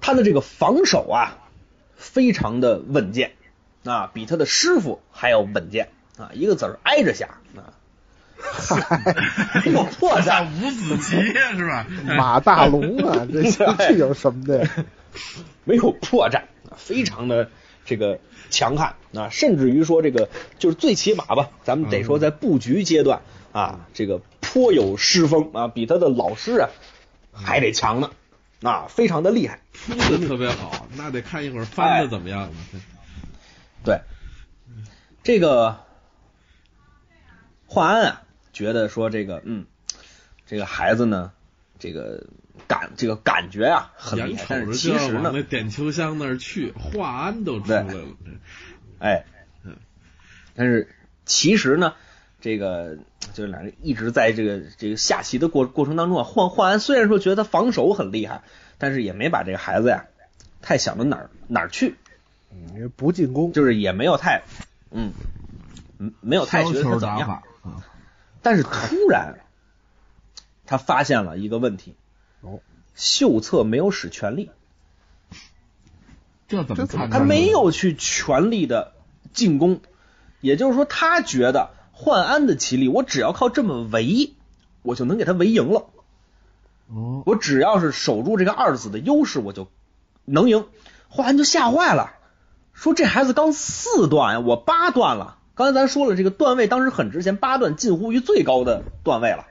[0.00, 1.38] 他的这个防守啊，
[1.96, 3.32] 非常的稳健
[3.84, 7.62] 啊，比他的师傅还要稳健啊，一个子儿挨着下啊，没
[9.66, 11.16] 有破绽，五子棋
[11.56, 11.86] 是吧？
[12.16, 13.42] 马大龙啊， 这
[13.76, 14.68] 这有什么的？
[15.64, 16.42] 没有破绽，
[16.76, 17.50] 非常的
[17.84, 18.20] 这个
[18.50, 23.20] 强悍啊，甚至于说这个就是最起码吧，咱们得说在布局阶段
[23.52, 26.70] 啊，这个颇有诗风啊，比他的老师啊
[27.32, 28.10] 还得强呢
[28.62, 29.60] 啊，非常的厉害。
[29.72, 32.50] 铺的特别好，那得看一会儿翻的怎么样了。
[33.84, 34.00] 对，
[35.22, 35.80] 这个
[37.66, 38.22] 华安啊，
[38.58, 39.66] 觉得说这个嗯，
[40.44, 41.30] 这个孩子呢，
[41.78, 42.26] 这个
[42.66, 48.00] 感这个感觉啊很厉害，但是其实呢，那点秋香那儿去，华安都出来了。
[48.98, 49.24] 哎，
[49.62, 49.76] 嗯，
[50.56, 50.88] 但是
[51.24, 51.94] 其实呢，
[52.40, 52.98] 这个
[53.32, 58.42] 就是俩人一直在这个这个下棋的过过程当中啊，换换安虽然说觉得他防守很厉害，
[58.76, 60.06] 但是也没把这个孩子呀
[60.60, 61.94] 太想到哪儿哪儿去，
[62.50, 64.42] 嗯，不进攻，就是也没有太
[64.90, 65.12] 嗯，
[65.98, 67.40] 嗯没有太觉得他怎么样。
[68.42, 69.40] 但是突然
[70.66, 71.94] 他发现了一个问题，
[72.40, 72.60] 哦，
[72.94, 74.50] 秀策没有使全力。
[76.46, 77.10] 这怎么看？
[77.10, 78.92] 他没有去全力的
[79.32, 79.80] 进攻，
[80.40, 84.34] 也就是说，他觉得焕安的棋力，我只要靠这么围，
[84.82, 85.86] 我就能给他围赢了。
[86.88, 89.68] 哦，我只要是守住这个二子的优势，我就
[90.24, 90.66] 能赢。
[91.08, 92.14] 焕安就吓坏了，
[92.72, 95.37] 说这孩子刚四段呀，我八段了。
[95.58, 99.44] 刚才咱说了，这个段位当时很值钱，八段近乎于最高的段位了。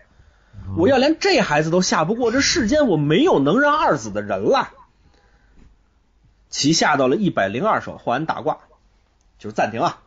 [0.78, 4.70] 我要连这孩子都下不过，这世间我没有能让二子的人了。
[6.50, 8.60] 棋下到了一百零二手，换完打挂，
[9.38, 10.02] 就是暂停啊。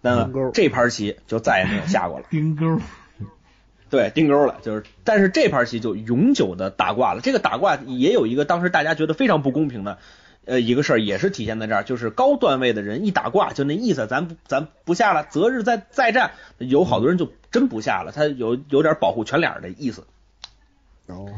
[0.00, 2.26] 那这盘棋就再也没有下过了。
[2.30, 2.78] 钉钩，
[3.90, 4.58] 对，钉钩了。
[4.62, 7.20] 就是，但是这盘棋就永久的打挂了。
[7.20, 9.98] 这个打挂也有一个当时大家觉得非常不公平的
[10.50, 16.32] 呃一个事儿，也是体现在这儿，就是高段位的人一打挂，就那意思，咱不咱不下了，择日再再战。
[16.58, 20.08] 有好多人就真不下了，他有有点保护全脸的意思。
[21.06, 21.28] 哦，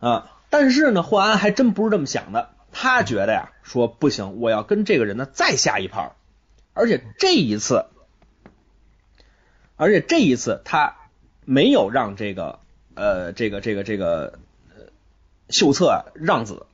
[0.00, 2.50] 啊，但是呢，霍安还真不是这么想的。
[2.72, 6.10] 他觉得呀，说不行，我要跟这个人呢再下一盘，
[6.74, 7.86] 而且这一次，
[9.76, 10.96] 而且这一次他
[11.44, 12.58] 没有让这个
[12.94, 14.40] 呃这个这个这个
[15.48, 16.66] 秀策让子，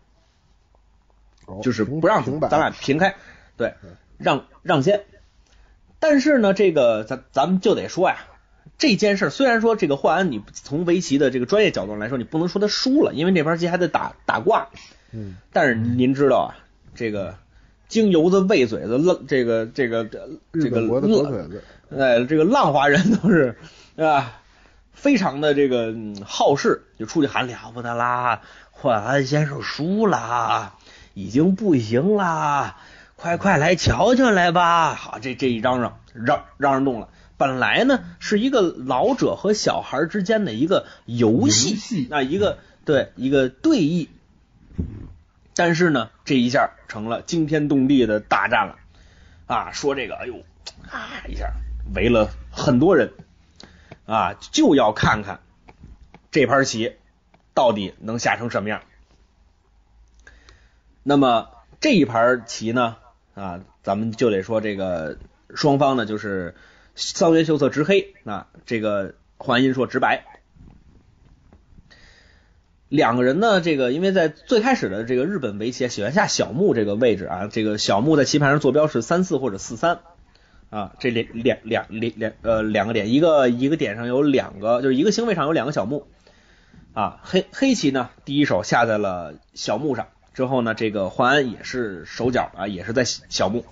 [1.60, 3.16] 就是不让咱俩平开，
[3.56, 3.74] 对，
[4.18, 5.02] 让让先。
[5.98, 8.16] 但是呢，这个咱咱们就得说呀，
[8.78, 14.68] 这件事虽然说这个换安，你从围棋的这个专业角度来说，你不能说他输了，因为这盘棋还得打打挂。
[15.12, 16.58] 嗯，但是您知道啊，
[16.94, 17.36] 这个
[17.86, 21.32] 京油子、喂嘴子、浪这个这个这个浪，
[21.90, 23.56] 哎，这个浪花人都是
[23.96, 24.40] 啊，
[24.92, 30.74] 非常的这个好事，就出去喊了不得啦，换安先生输了，
[31.14, 32.76] 已经不行啦，
[33.16, 34.94] 快快来瞧瞧来吧！
[34.94, 37.08] 好，这这一嚷嚷，嚷嚷嚷动了。
[37.36, 44.08] 本来呢是一个老者和小孩之间的一个游戏，那一个对一个对弈。
[45.54, 48.76] 但是呢，这一下成了惊天动地的大战了
[49.46, 49.72] 啊！
[49.72, 50.36] 说这个，哎呦
[50.90, 51.52] 啊一下
[51.94, 53.12] 围了很多人
[54.06, 55.40] 啊，就要看看
[56.30, 56.94] 这盘棋
[57.54, 58.80] 到底能下成什么样。
[61.02, 61.48] 那么
[61.80, 62.96] 这一盘棋呢
[63.34, 65.18] 啊，咱们就得说这个
[65.54, 66.54] 双方呢就是
[66.94, 70.24] 桑原秀策执黑啊，这个桓音说执白。
[72.88, 80.00] 两个人呢，这个因为在最开始的这个日本围棋喜欢下小目这个位置啊，这个小目在棋盘上坐标是三四或者四三
[80.68, 86.06] 啊，这两两两两两呃两个点，一个一个点上有两个，就是一个星位上有两个小目
[86.92, 87.18] 啊。
[87.22, 93.64] 黑黑棋呢，第一手下在了小目上，之后呢，这个焕安也是手脚啊，也是在小目，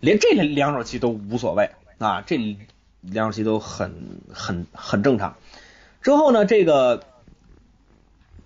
[0.00, 2.58] 连这两手棋都无所谓啊，这
[3.00, 5.36] 两手棋都很很很正常。
[6.02, 7.02] 之后呢，这个。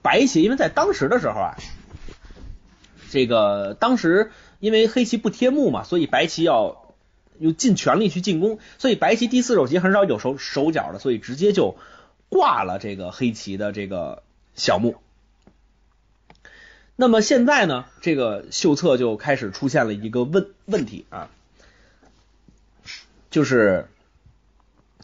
[0.02, 1.56] 白棋，因为在当时的时候啊，
[3.10, 6.94] 这个当时因为黑棋不贴目嘛，所以白棋要
[7.38, 11.76] 用尽全力去进攻，所以白棋第四手棋很少有手手脚的，所以直接就
[12.30, 14.22] 挂了这个黑棋的这个
[14.54, 14.96] 小目。
[17.00, 21.30] 那么现在呢，这个秀策就开始出现了一个问问题啊，
[23.30, 23.86] 就是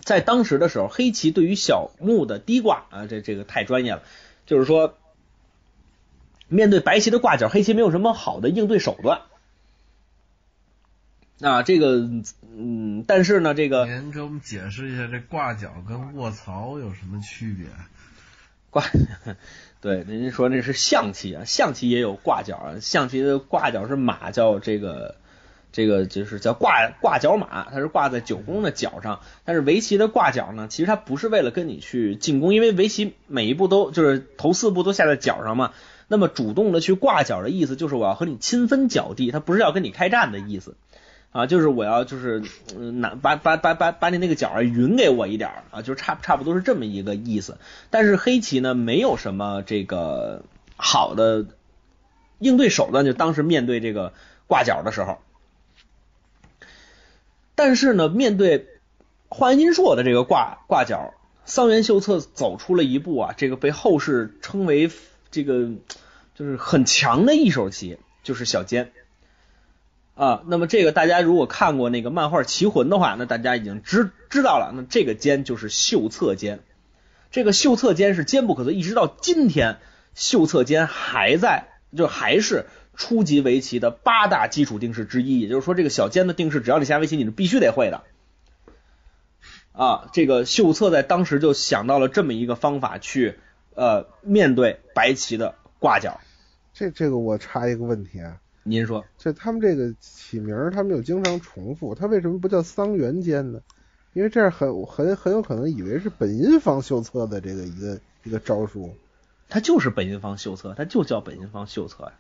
[0.04, 4.02] 在当时的时候，黑棋对于小目的低挂啊，这这个太专业了。
[4.44, 4.98] 就是说，
[6.48, 9.22] 面对白棋的挂角，黑棋没有什么好的应对手段。
[11.40, 17.68] 啊，这个，嗯，嗯，但是呢，这个您给我们解释一下，这挂角跟卧槽有什么区别？
[18.68, 18.84] 挂，
[19.86, 25.14] 对，您说那是象棋啊，象棋也有挂角啊，象棋的挂角是马叫这个。
[25.72, 29.20] 这个就是叫挂挂角马，它是挂在九宫的角上。
[29.44, 35.72] 但是围棋的挂角呢，其实它不是为了跟你去进攻，因为围棋每一步都就是头四步都下在角上嘛。
[36.08, 40.76] 那么主动的去挂角的意思就是我要和你亲分角地，它不是要跟你开战的意思
[41.36, 42.42] 啊，就是我要就是
[42.92, 47.58] 拿把把把把把你那个角匀给我一点啊，就差差不多是这么一个意思。
[47.90, 50.44] 但是黑棋呢，没有什么这个
[50.76, 51.44] 好的
[52.38, 54.14] 应对手段，就当时面对这个
[54.46, 55.18] 挂角的时候。
[57.54, 58.68] 但是呢，面对
[59.28, 61.12] 华阴硕的这个挂挂角，
[61.44, 64.90] 桑原秀策走出了一步啊，这个被后世称为
[65.30, 65.68] 这个
[66.34, 68.92] 就是很强的一手棋，就是小尖
[70.16, 70.42] 啊。
[70.48, 76.58] 那么这个大家如果看过那个漫画《棋魂》的话，那大家已经知知道了，那这个尖就是秀策尖。
[77.30, 79.78] 这个秀策尖是坚不可摧，一直到今天，
[80.14, 82.66] 秀策尖还在，就还是。
[82.98, 88.04] 初级围棋的八大基础定式之一，也就是说，这个小尖的定式，只要你下围棋，你是必须得会的。
[89.72, 93.38] 啊，这个秀策在当时就想到了这么一个方法去
[93.74, 96.22] 呃面对白棋的挂角。
[96.72, 103.60] 这这个我插一个问题啊，您说，这他们这个起名，他们又经常重复，他为什么不叫桑园间呢？
[104.12, 108.96] 因为这样很很很有可能以为是本因坊秀策的这个一个一个招数。
[109.48, 112.12] 它就是本因坊秀策，它就叫本因坊秀策呀。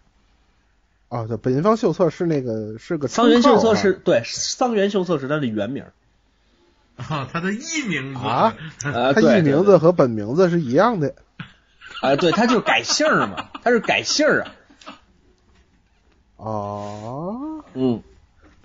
[1.08, 5.84] 啊，对，本因坊秀策是那个是个桑园秀策是对，桑园秀策是他的原名
[6.96, 11.14] 啊，他的艺名字啊， 他艺名字和本名字是一样的
[12.02, 14.54] 啊，对，他就是改姓嘛，他是改姓啊。
[16.36, 18.02] 哦，嗯，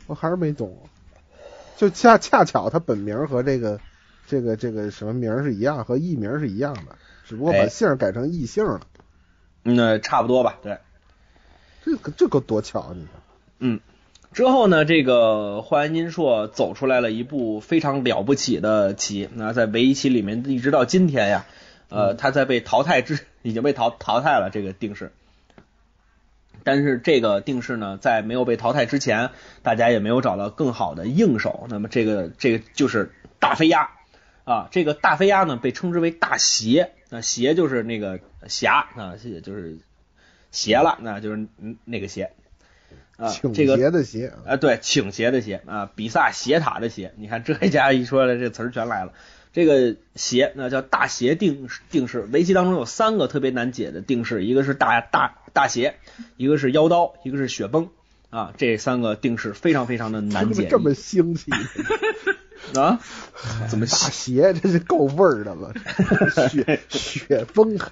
[0.08, 0.78] 我还是没懂，
[1.78, 3.80] 就恰恰巧他本名和这个
[4.28, 8.82] 这个这个什么名是一样，和艺名是一样的，只不过把姓改成艺姓了。
[9.64, 10.78] 那差不多吧，对。
[11.84, 13.22] 这个这个多巧，你看。
[13.60, 13.80] 嗯，
[14.34, 19.30] 之后呢，这个华安金硕走出来了一部非常了不起的棋。
[19.34, 21.46] 那在围棋里面，一直到今天呀，
[21.90, 25.12] 呃，他在被淘汰之已经被淘淘汰了这个定式。
[26.64, 29.32] 但是这个定式呢，在没有被淘汰之前，
[29.64, 31.68] 大家也没有找到更好的应手。
[31.70, 33.90] 那么这个这个就是大飞鸭
[34.44, 39.80] 啊，这个大飞鸭呢被称之为大邪，那邪就是那个侠啊，就是。
[40.54, 41.48] 邪了，那就是
[41.86, 42.34] 那个邪
[43.16, 49.14] 啊，这个斜的斜啊，对，倾斜的斜啊，比萨斜塔的斜，你看这一家一说的，这词儿全来了。
[49.54, 55.96] 这个斜那叫大斜定定式，围棋当中有三个特别难解的定式，一个是大大大邪，
[56.38, 57.90] 一个是妖刀，一个是雪崩
[58.30, 60.68] 啊，这三个定式非常非常的难解。
[60.68, 61.52] 这么兴起
[62.76, 63.00] 啊？
[63.70, 64.54] 怎么大邪？
[64.54, 65.74] 这是够味儿的了，
[66.50, 67.92] 雪雪崩还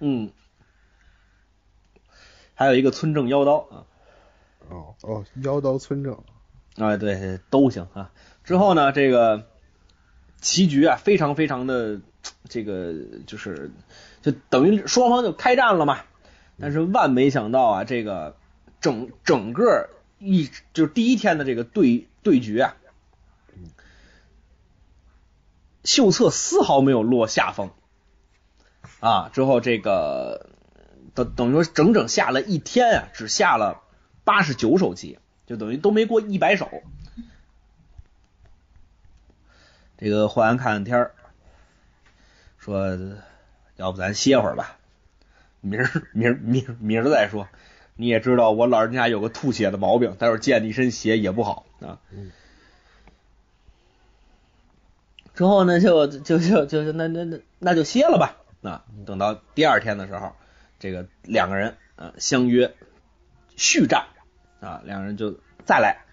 [0.00, 0.30] 嗯。
[2.54, 3.86] 还有一个村正妖刀啊，
[4.68, 6.18] 哦哦，妖刀村正
[6.76, 8.10] 啊，对，都行啊。
[8.42, 9.46] 之后呢，这个
[10.40, 12.00] 棋局啊，非常非常的
[12.48, 12.94] 这个，
[13.28, 13.70] 就是
[14.22, 16.00] 就等于双方就开战了嘛。
[16.60, 18.36] 但是万没想到啊，这个
[18.80, 22.76] 整整个一就是第一天的这个对对局啊，
[25.84, 27.70] 秀策丝毫没有落下风
[29.00, 29.30] 啊。
[29.32, 30.50] 之后这个。
[31.14, 33.82] 等等于说整整下了一天啊，只下了
[34.22, 36.70] 八十九手棋，就等于都没过一百手。
[39.96, 41.14] 这个霍安看看天儿，
[42.56, 42.96] 说
[43.74, 44.77] ：“要不咱歇会儿吧，
[45.60, 47.48] 明儿明儿明儿明儿再说。
[47.96, 51.98] 你也知道我老人家有个吐血的毛病，待会儿见一身血也不好啊。”
[55.34, 58.36] 之后呢，就就就就那那那那就歇了吧。
[58.62, 60.32] 啊，等到第二天的时候。
[60.80, 62.72] 这个两个人啊相约
[63.56, 64.06] 续战
[64.60, 66.04] 啊，两个人就再来。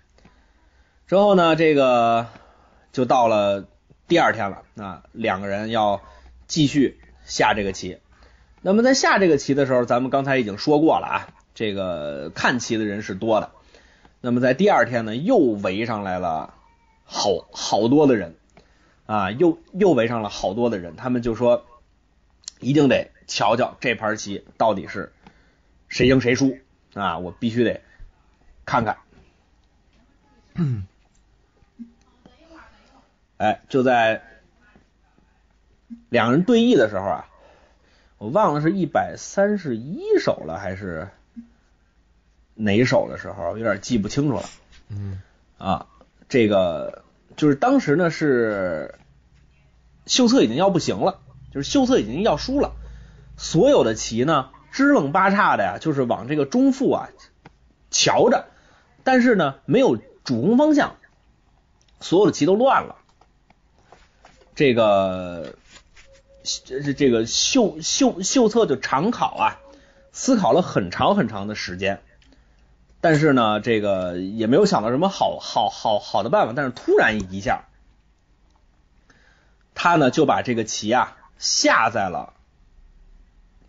[1.05, 2.25] 之后呢，这个
[2.91, 3.67] 就到了
[4.07, 6.01] 第二天了啊，两个人要
[6.47, 7.99] 继续下这个棋。
[8.65, 13.51] 那么在下这个棋的时候，咱们刚才已经说过了啊，这个看棋的人是多的。
[14.21, 16.55] 那么在第二天呢，又围上来了
[17.03, 18.33] 好好多的人
[19.05, 21.63] 啊，又又围上了好多的人，他们就说
[22.59, 23.11] 一定得。
[23.27, 25.13] 瞧瞧这盘棋到底是
[25.87, 26.57] 谁赢谁输
[26.95, 27.19] 啊！
[27.19, 27.81] 我必须得
[28.65, 28.97] 看看。
[33.37, 34.23] 哎，就在
[36.09, 37.27] 两人对弈的时候啊，
[38.17, 41.09] 我忘了是一百三十一手了还是
[42.53, 44.43] 哪首的时候，有点记不清楚了。
[44.89, 45.21] 嗯
[45.57, 45.87] 啊，
[46.29, 47.03] 这个
[47.35, 48.95] 就是当时呢是
[50.05, 51.19] 秀策已经要不行了，
[51.51, 52.73] 就是秀策已经要输了，
[53.37, 57.09] 所有的棋呢支棱八叉的呀，就是往这个中腹啊
[57.91, 58.45] 瞧着，
[59.03, 60.95] 但是呢没有主攻方向，
[61.99, 62.95] 所有的棋都乱了。
[64.55, 65.55] 这个
[66.45, 69.59] 这这这个秀秀秀策就长考啊，
[70.11, 72.01] 思考了很长很长的时间。
[73.01, 76.53] 但是呢，这个也没有想到什么好好好好的办法。
[76.55, 77.65] 但是突然一下，
[79.73, 82.33] 他呢就把这个棋啊下在了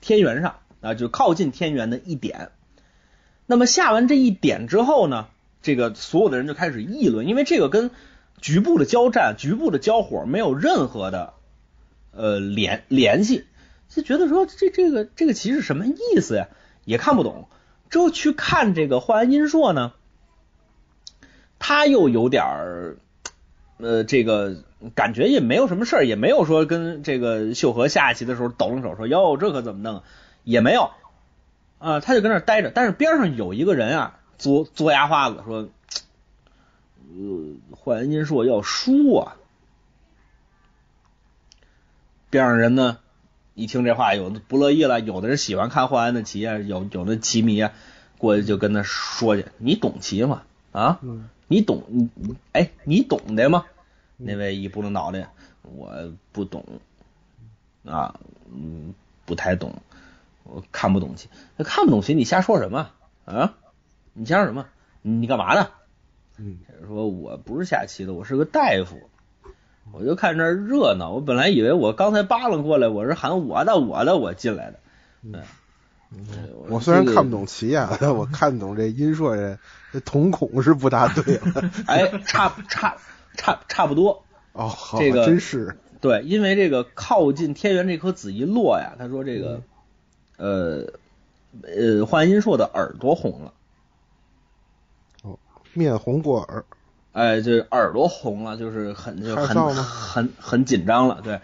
[0.01, 2.51] 天元上啊，就靠近天元的一点。
[3.47, 5.29] 那么下完这一点之后呢，
[5.63, 7.91] 这个所有的人就开始议论，因为这个跟
[8.41, 11.35] 局部的交战、局部的交火没有任何的
[12.17, 13.45] 呃联联系，
[13.89, 16.49] 就觉得说这这个这个棋是什么意思呀？
[16.85, 17.49] 也看不懂。
[17.89, 19.93] 之后去看这个焕然阴硕呢，
[21.59, 22.97] 他又有点儿
[23.79, 24.57] 呃，这个
[24.95, 30.03] 感觉也没有什么事儿，也没有说跟这个秀禾下棋的时候抖了手说哟这可怎么弄，
[30.45, 30.91] 也没有
[31.79, 32.71] 啊，他就跟那待着。
[32.75, 35.69] 但是边上有一个人啊，嘬嘬牙花子说，
[37.11, 39.37] 呃，焕然阴硕要输啊。
[42.31, 42.99] 边上人呢？
[43.55, 47.73] 一听这话，有的不乐意了，有的人喜欢看霍安的棋啊，有有的棋迷啊，
[48.19, 50.43] 过去就跟他说去：“你懂棋吗？
[50.73, 51.01] 啊，
[51.49, 52.11] 你懂你
[52.53, 53.65] 哎，你懂的吗？”
[54.19, 55.31] 那位一拨弄脑袋，
[55.63, 56.65] 我不懂
[57.85, 58.21] 啊，
[58.53, 59.75] 嗯，不太懂，
[60.43, 62.91] 我看不懂棋，那看不懂棋，你瞎说什么
[63.25, 63.55] 啊？
[64.13, 64.67] 你瞎说什么？
[65.01, 65.71] 你干嘛呢？
[66.37, 69.09] 嗯，说我不是下棋的，我是个大夫。
[69.93, 74.81] 我就看这热闹，我本来以为我刚才扒拉过来，我是喊我的我的我进来的。
[75.23, 75.43] 嗯，
[76.69, 79.59] 我虽然看不懂棋啊， 我看懂这阴硕这
[79.93, 81.71] 这瞳孔是不大对了。
[81.87, 82.97] 哎，差差
[83.37, 84.25] 差差不多。
[84.53, 89.63] 哦，好，这个真是对，因为这个靠近天元这颗子一落呀，他说这个
[90.37, 90.93] 呃
[91.63, 93.53] 呃，换阴硕的耳朵红了。
[95.23, 95.39] 哦，
[95.73, 96.65] 面红过耳。
[97.17, 101.23] 哎，这耳朵红了，就是很就很很很紧张了。
[101.25, 101.41] 对，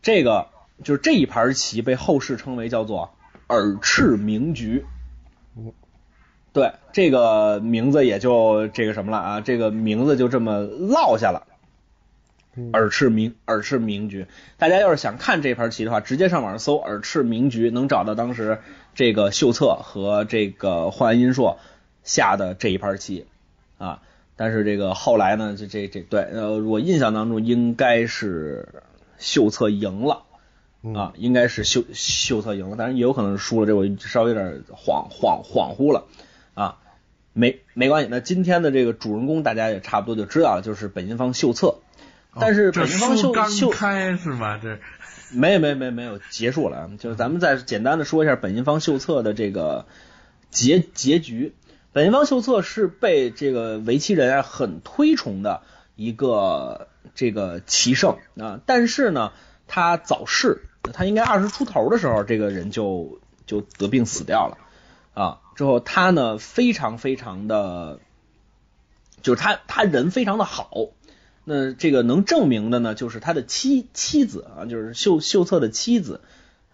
[0.00, 0.46] 这个
[0.84, 3.10] 就是这一盘棋被后世称为叫做
[3.48, 4.84] 耳赤明局。
[6.52, 11.48] 对，这个名字也就这个什么了啊，这个名字就这么落下了。
[12.72, 18.60] 耳赤明耳赤明局，大家要是想看这盘棋的话，直接上网上搜耳赤明局，能找到当时
[18.94, 21.58] 这个秀策和这个焕然阴硕
[22.04, 23.26] 下的这一盘棋
[23.78, 24.00] 啊。
[24.42, 28.82] 但是这个后来呢，这这这对，呃，我印象当中应该是
[29.16, 30.24] 秀策赢了
[30.96, 36.06] 啊，应该是秀秀策赢了，但是也有可能是输了，这我稍微有点恍恍恍惚了
[36.54, 36.78] 啊，
[37.32, 41.76] 没没关系，那今天的这个主人公大家也差不多就知道了，就是本因坊秀策，
[42.34, 44.58] 但是本因坊秀秀开是吧？
[44.60, 44.80] 这
[45.32, 49.86] 没没没没有结束了，就是咱们再简单的说一下本因坊秀策的这个
[50.50, 51.52] 结结局。
[51.92, 55.60] 本因坊秀策是被这个围棋人啊很推崇的
[55.94, 59.32] 一个这个棋圣啊，但是呢，
[59.68, 60.62] 他早逝，
[60.94, 64.56] 他应该二十出头的时候，这个人就就得病死掉了
[65.12, 65.40] 啊。
[65.54, 68.00] 之后他呢非常非常的，
[69.20, 70.70] 就是他他人非常的好。
[71.44, 76.22] 那这个能证明的呢，就是他的妻妻子啊，就是秀秀策的妻子，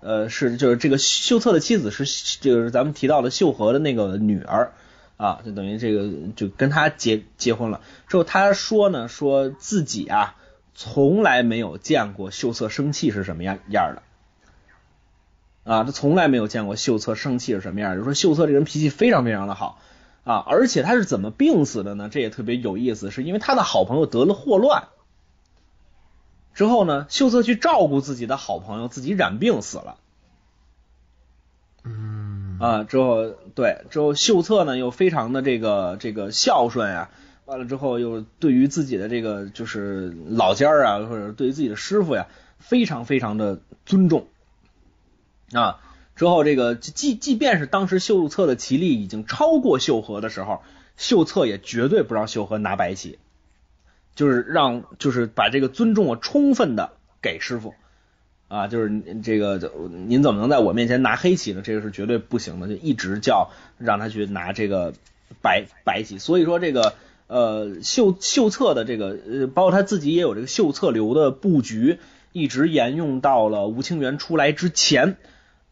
[0.01, 2.05] 呃，是就是这个秀策的妻子是
[2.41, 4.75] 就是咱们提到的秀禾的那个女儿。
[5.19, 10.37] 啊，就等于这个就跟他结结婚了之后，他说呢，说自己啊
[10.75, 14.03] 从来没有见过秀策生气是什么样样的，
[15.71, 17.97] 啊，他从来没有见过秀策生气是什么样。
[17.97, 19.81] 就说秀策这人脾气非常非常的好
[20.23, 22.09] 啊，而且他是怎么病死的呢？
[22.09, 24.85] 这也特别有意思，是因为他的好朋友得了霍乱
[26.55, 29.99] 之后呢，秀策去照顾自己的好朋友，自己染病死了。
[32.61, 37.11] 啊，之后对，之后秀策呢又非常的这个这个孝顺啊，
[37.45, 42.27] 完了之后又对于自己的这个就是老家啊，或者对于自己的师傅呀，
[42.59, 44.27] 非常非常的尊重
[45.53, 45.81] 啊。
[46.17, 50.63] 之后这个即即便是当时秀策的棋力已经超过秀禾的时候，
[50.97, 53.19] 秀策也绝对不让秀禾拿白棋，
[54.17, 57.75] 就是让就是把这个尊重啊充分的给师傅。
[58.49, 59.71] 啊，就是这个，
[60.07, 61.61] 您怎么能在我面前拿黑棋呢？
[61.63, 64.95] 这个是绝对不行的，就一直叫让他去拿这个
[65.43, 66.19] 白白棋。
[66.19, 66.95] 所以说，这个
[67.27, 71.99] 呃秀秀策的这个呃，包括他自己也有这个秀策流的布局，
[72.33, 75.19] 一直沿用到了吴清源出来之前，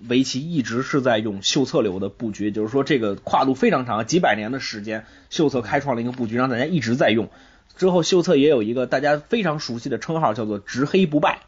[0.06, 7.30] 围棋一直是在用秀策流的布局，就是说这个跨度非常长，几百年的时间，秀策开创了一个布局，让大家一直在用。
[7.78, 11.40] 之后秀策也有一个大家非常熟悉的称号，叫做执黑不败。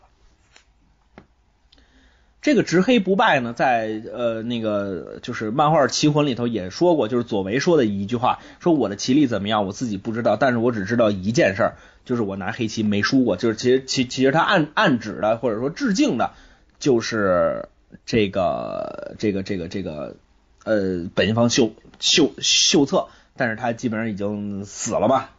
[2.40, 13.36] 这个执黑不败呢，在呃那个就是漫画《棋魂》里头也说过，就是左为说的一句话，说我的棋力怎么样，我自己不知道，但是我只知道一件事儿，就是我拿黑棋没输过。
[13.36, 16.30] 就是其实其其实他暗暗指的或者说致敬的，
[16.78, 17.68] 就是
[18.06, 20.16] 这个这个这个这个
[20.64, 25.30] 呃本因坊秀秀秀策，但是他基本上已经死了嘛，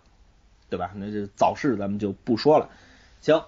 [0.70, 0.91] 对吧？
[0.95, 2.70] 那就早逝咱们就不说了。
[3.22, 3.41] 行。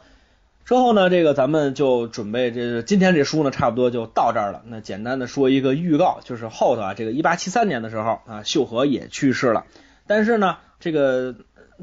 [0.72, 4.62] 之后呢，这个咱们就准备这今天这书呢，差不多就到这儿了。
[4.68, 9.66] 那简单的说一个预告，就是后头啊，这个一八七三年的时候啊，秀和也去世了。
[10.08, 11.36] 但是呢，这个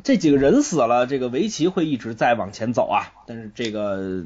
[0.04, 3.12] 这几个人死了，这个围棋会一直在往前走啊。
[3.26, 4.24] 但是这个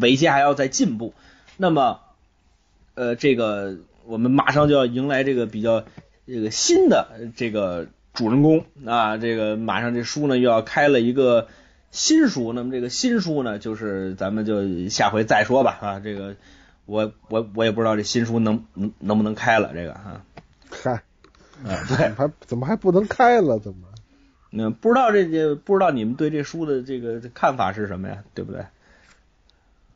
[0.00, 1.12] 围棋还要再进步。
[1.58, 2.00] 那么，
[2.94, 3.76] 呃，这个
[4.06, 5.84] 我们马上就要迎来这个比较
[6.26, 11.48] 这个新的这个主人公啊，这个马上这书呢又要开了一个。
[11.90, 16.00] 新书，那么这个新书呢，就是咱们就下回再说吧啊。
[16.00, 16.36] 这个
[16.86, 20.24] 我我我也不知道这新书能能能不能开了这个哈。
[20.70, 20.92] 嗨，
[21.64, 23.58] 啊对，还怎么还不能开了？
[23.58, 23.88] 怎么？
[24.50, 28.22] 那不知道这这不知道你们对这书的这个看法是什么呀？
[28.34, 28.64] 对不对？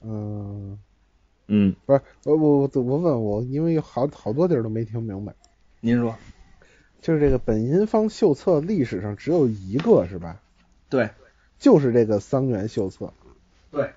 [0.02, 0.78] 嗯
[1.46, 5.32] 嗯，不是我我我我问我，因为有好好多地儿都没听明白。
[5.80, 6.16] 您说，
[7.00, 10.40] 就是这个本因坊秀策历史上只有一个是吧？
[10.88, 11.08] 对。
[11.64, 13.10] 就是这个桑原秀策，
[13.70, 13.90] 对，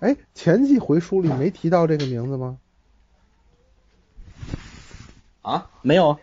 [0.00, 2.58] 哎，前几回书里没提到这个名字吗？
[5.40, 6.18] 啊，没有。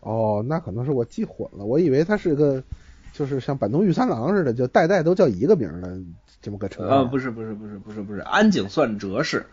[0.00, 2.64] 哦，那可能是我记混了，我以为他是个，
[3.12, 5.96] 就是像板东玉三郎似的，就代代都叫一个名的
[6.42, 6.96] 这么个称号。
[6.96, 9.46] 啊，不是，不是，不是，不是，不是，安井算哲是。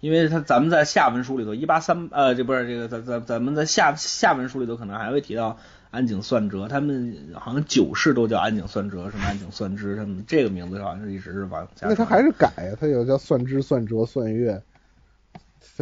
[0.00, 5.58] 因为他咱们在下文书里头一八三呃这不是这个咱咱咱们在下下文书里头可能还会提到
[5.90, 11.88] 安井算哲，他们好像九世都叫安井算哲，什么安井算之，他们这个名字好像是一直是往下。
[11.88, 12.76] 那他还是改呀？
[12.80, 14.62] 他有叫算之、算哲、算月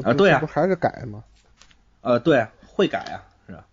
[0.02, 0.12] 啊？
[0.14, 1.24] 对啊，不还是改吗？
[2.00, 3.66] 呃，对，会改啊，是吧？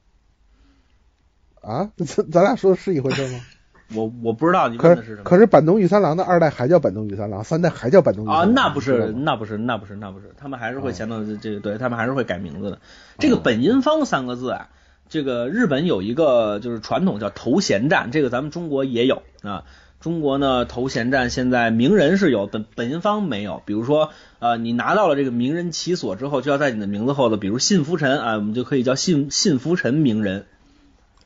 [1.61, 3.39] 啊， 咱咱俩说的是一回事吗？
[3.93, 5.23] 我我不知道你问的是什么。
[5.23, 8.43] 可是板东玉三郎的二代还叫板东玉三郎，三代还叫板东玉啊？
[8.45, 12.79] 那不是，那不是，那不是，那不是，他们还是会前头这个，对他们还是会改名字的。
[13.19, 14.69] 这个本因坊三个字啊，
[15.10, 19.66] 这个日本有一个就是传统叫头衔战，这个咱们中国也有啊。
[19.99, 23.62] 中国呢头衔战现在名人是有，本本因坊没有。
[23.66, 30.45] 比如说呃，你拿到了这个名人棋所之后，就要在你的名字后头，比如信福臣啊，我们就可以叫信信福臣名人。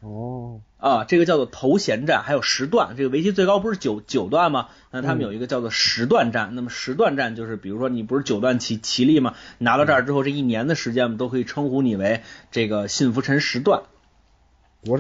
[0.01, 0.59] 哦。
[0.77, 2.95] 啊，这个叫做头衔战，还有十段。
[2.95, 4.69] 这个围棋最高不是九九段吗？
[4.91, 6.51] 那他们有一个叫做十段战。
[6.53, 9.33] 那么十段战就是，比如说你不是九段棋棋力吗？
[9.57, 12.21] 拿到这儿之后，这一年的时间，我们都可以称呼你为
[12.51, 13.81] 这个信福臣十段。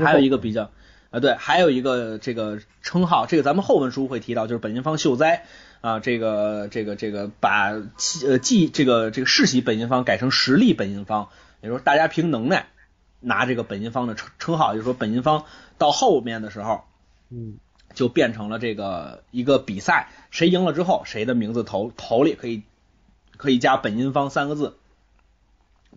[0.03, 0.71] 还有一个比较
[1.11, 5.45] 啊，对，还有一个这个称号，这个咱们后文书会提到，就是本因坊秀哉
[5.81, 7.69] 啊，这个这个这个把
[8.25, 11.29] 呃记这个这个世袭本因坊改成实力本因坊，
[11.61, 12.65] 也就是说大家凭能耐。
[13.19, 15.45] 拿这个本因坊的称称号，就是说本因坊
[15.77, 16.83] 到后面的时候，
[17.29, 17.57] 嗯，
[17.93, 22.63] 就变成了这个一个比赛，谁赢了之后，谁的名字头头里可以
[23.37, 24.77] 可以加本因坊三个字。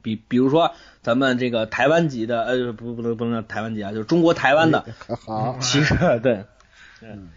[0.02, 4.86] 比比如说咱们这个台湾籍的，呃，不不能不能叫台湾籍啊，就是中国台湾的，
[5.26, 6.44] 好，其实对，
[7.02, 7.28] 嗯。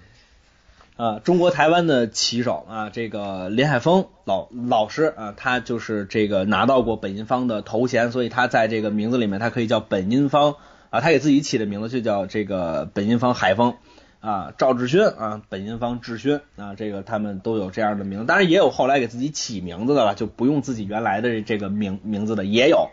[0.96, 10.56] 啊，中国台湾的棋手啊，这个林海峰老老师啊，他就是这个拿到过本因坊的头衔，所以他在这个名字里面，他可以叫本因坊
[10.92, 13.74] 啊，他给自己起的名字就叫这个本因坊海峰
[14.20, 22.90] 啊，赵志勋啊，本因坊志勋啊，这个他们都有这样的名字，当然也有后来给自己起名字的了，就不用自己原来的这个名名字的也有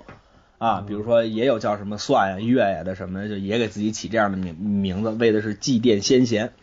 [0.56, 6.54] 啊，比如说也有叫什么算呀、月呀的什么，就也给自己起这样的名名字，为的是祭奠先贤。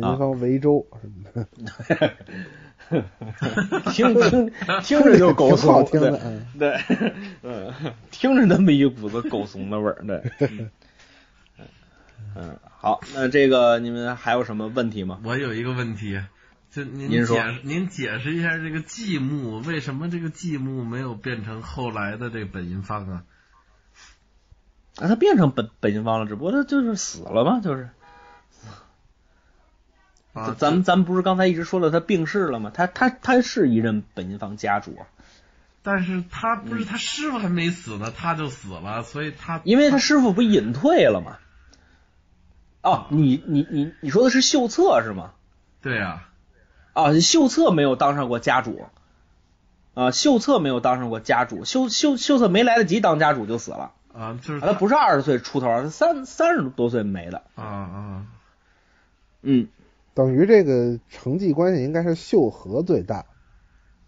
[0.00, 1.46] 本因坊维州什么的
[3.92, 6.78] 听听听着就狗怂，听的，对，
[7.42, 7.72] 嗯，
[8.10, 10.22] 听着那么一股子狗怂的味儿，对，
[12.36, 15.20] 嗯，好，那这个你们还有什么问题吗？
[15.24, 16.20] 我有一个问题，
[16.70, 23.24] 就您您说，您解释一下这个继木为什么这个继木没有变成后来的这个本因坊啊？
[24.96, 27.88] 啊，他变成本本因方了，只不过他就是死了嘛，就是。
[30.34, 32.70] 啊，咱们咱们不是刚才一直说了他病逝了吗？
[32.74, 34.98] 他他他是一任本因坊家主，
[35.82, 41.38] 但是他不是他师傅还没死呢，他就死了，所以他因为他师傅不隐退了吗？
[42.82, 45.30] 哦，你你你你说的是秀策是吗？
[45.80, 46.24] 对呀，
[46.94, 48.84] 啊，秀策没有当上过家主，
[49.94, 58.26] 啊，秀策没有当上过家主，秀秀秀策没来得及当家主就死了，啊，就是他不是二十岁出头，他三三十多岁没的，啊啊。
[59.46, 59.68] 嗯，
[60.14, 63.26] 等于这个成绩关系应该是秀和最大，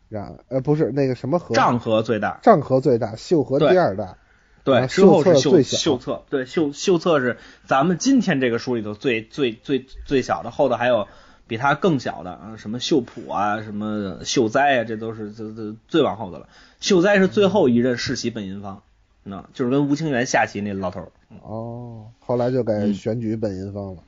[0.09, 4.17] 然呃不是那个什么和丈和最大，丈和最大，秀和第二大。
[4.65, 11.07] 对，啊之后是秀秀策对秀秀策是咱们今天这个书里头最最最最小的，后头还有
[11.47, 16.49] 比他更小的啊，什么秀普啊，什么秀哉啊，这都是这这最往后的了。
[16.81, 18.83] 秀哉是最后一任世袭本因坊，
[19.23, 21.09] 那就是跟吴清源下棋那老头儿，
[21.43, 24.03] 哦，后来就改嗯选举本因坊了。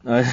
[0.04, 0.24] 呃，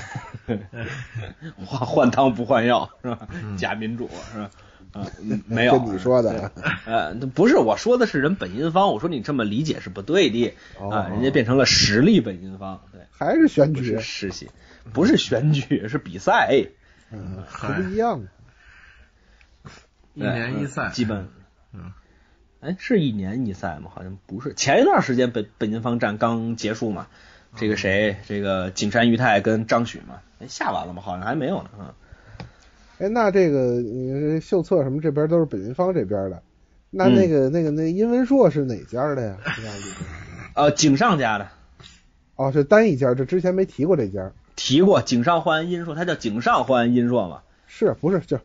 [1.65, 3.27] 换换汤不换药是吧？
[3.57, 4.49] 假民主是吧？
[4.93, 6.51] 啊，嗯 没有，跟你说的啊。
[6.87, 14.49] 呃，不是，我说的是人本因方，我说你这么理解是不对的哦啊，人家变成了实力本因方，对，还是选不是举，实习，
[14.93, 16.65] 不是选举，是比赛，
[17.11, 18.27] 嗯，还不一样的。
[20.13, 21.27] 一年一赛，呃基本，
[21.73, 21.91] 嗯，
[22.61, 23.91] 哎，是一年一赛吗？
[23.93, 27.07] 好像不是，前一段时间本本因方战刚结束嘛，
[27.57, 31.01] 这个谁，这个景山裕太跟张许嘛，哎，下完了吗？
[31.01, 31.93] 好像还没有呢，啊，
[32.99, 36.41] 哎，那这个你秀策什么这边都是北云方这边的，
[36.89, 39.37] 那嗯那个、那个那殷文硕是哪家的呀？
[40.55, 41.47] 呃，井上家的。
[42.35, 47.41] 哦，是单一家，这之前没提过这家，提过井上欢安殷硕，他叫井上欢安殷硕嘛？
[47.65, 48.39] 是不是就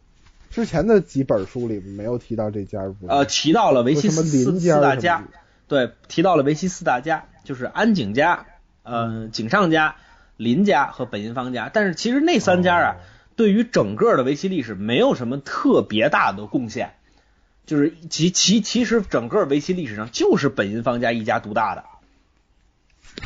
[0.50, 2.86] 之前的几本书里没有提到这家？
[2.88, 5.24] 不呃，提到了维西四大家，
[5.68, 8.46] 对，提到了维西四大家，就是安井家、
[8.82, 9.96] 呃井上家、
[10.36, 11.70] 林家和本因坊家。
[11.72, 12.96] 但是其实那三家啊，
[13.36, 16.94] 对于整个的围棋历史没有什么特别大的贡献，
[17.66, 21.84] 就是其其其实整个围棋历史上就是本因坊家一家独大的，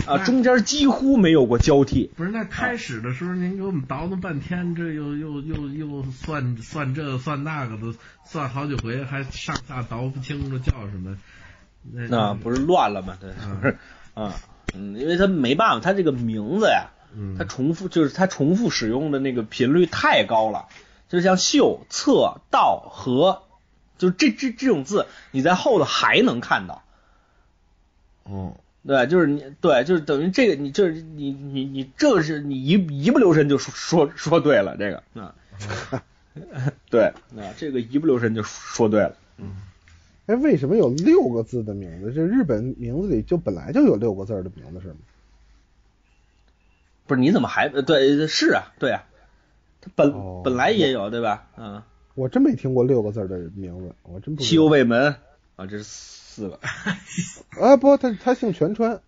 [0.07, 2.11] 啊，中间几乎没有过交替。
[2.17, 11.17] 不是，那开始的时候您给我们叨叨半天，这又又又又算算这算那个的，算好几回，还上下倒不清楚叫什么。
[11.93, 13.17] 那那不是乱了吗？
[13.21, 13.77] 对，嗯不是
[14.15, 14.35] 啊，
[14.75, 17.37] 嗯，因为他没办法，他这个名字呀，嗯。
[17.39, 20.67] 他重复就是他重复使用的那个频率太高了，
[21.09, 23.43] 就像秀、策、道、和，
[23.99, 26.83] 就这这这种字，你在后头还能看到，
[28.25, 28.57] 哦，
[28.87, 32.73] 对，就是你对，就是等于这个你就是你你你这是你一
[33.05, 35.35] 一不留神就说说说对了这个啊，
[36.91, 39.17] 对啊，这个一不留神就说对了，
[40.27, 42.13] 哎，为什么有六个字的名字？
[42.13, 44.97] 这日本名字里就本来就有六个字的名字是吗？
[47.07, 49.05] 不是你怎么还呃对是啊对啊，
[49.81, 51.49] 它本、哦本来也有对吧？
[51.57, 51.83] 嗯。
[52.15, 54.71] 我真没听过六个字的名字，我真不知西游道。
[54.71, 55.17] 卫门
[55.55, 56.59] 啊，这是四个
[57.61, 59.01] 啊，不，他他姓全川，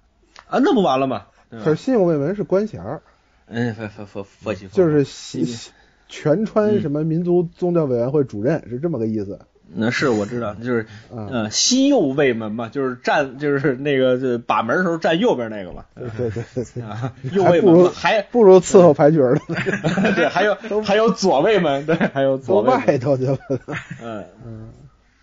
[0.47, 1.27] 啊，那不完了吗？
[1.51, 3.03] 可是西游卫门是官衔儿，
[3.47, 5.71] 嗯，佛佛佛佛系，就是西西
[6.07, 9.41] 全川什么民族宗教委员会主任是这么个意思。
[9.75, 23.39] 那是我知道，就是嗯呃西右卫门嘛，就是站就是那个就把门的时候站右边那个嘛，对对对啊，右还不如卫门还不如伺候牌局儿的，对，还有还有左卫门，对，还有都左外头去了。
[24.03, 24.69] 嗯嗯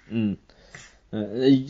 [0.09, 0.37] 嗯。
[1.11, 1.21] 呃，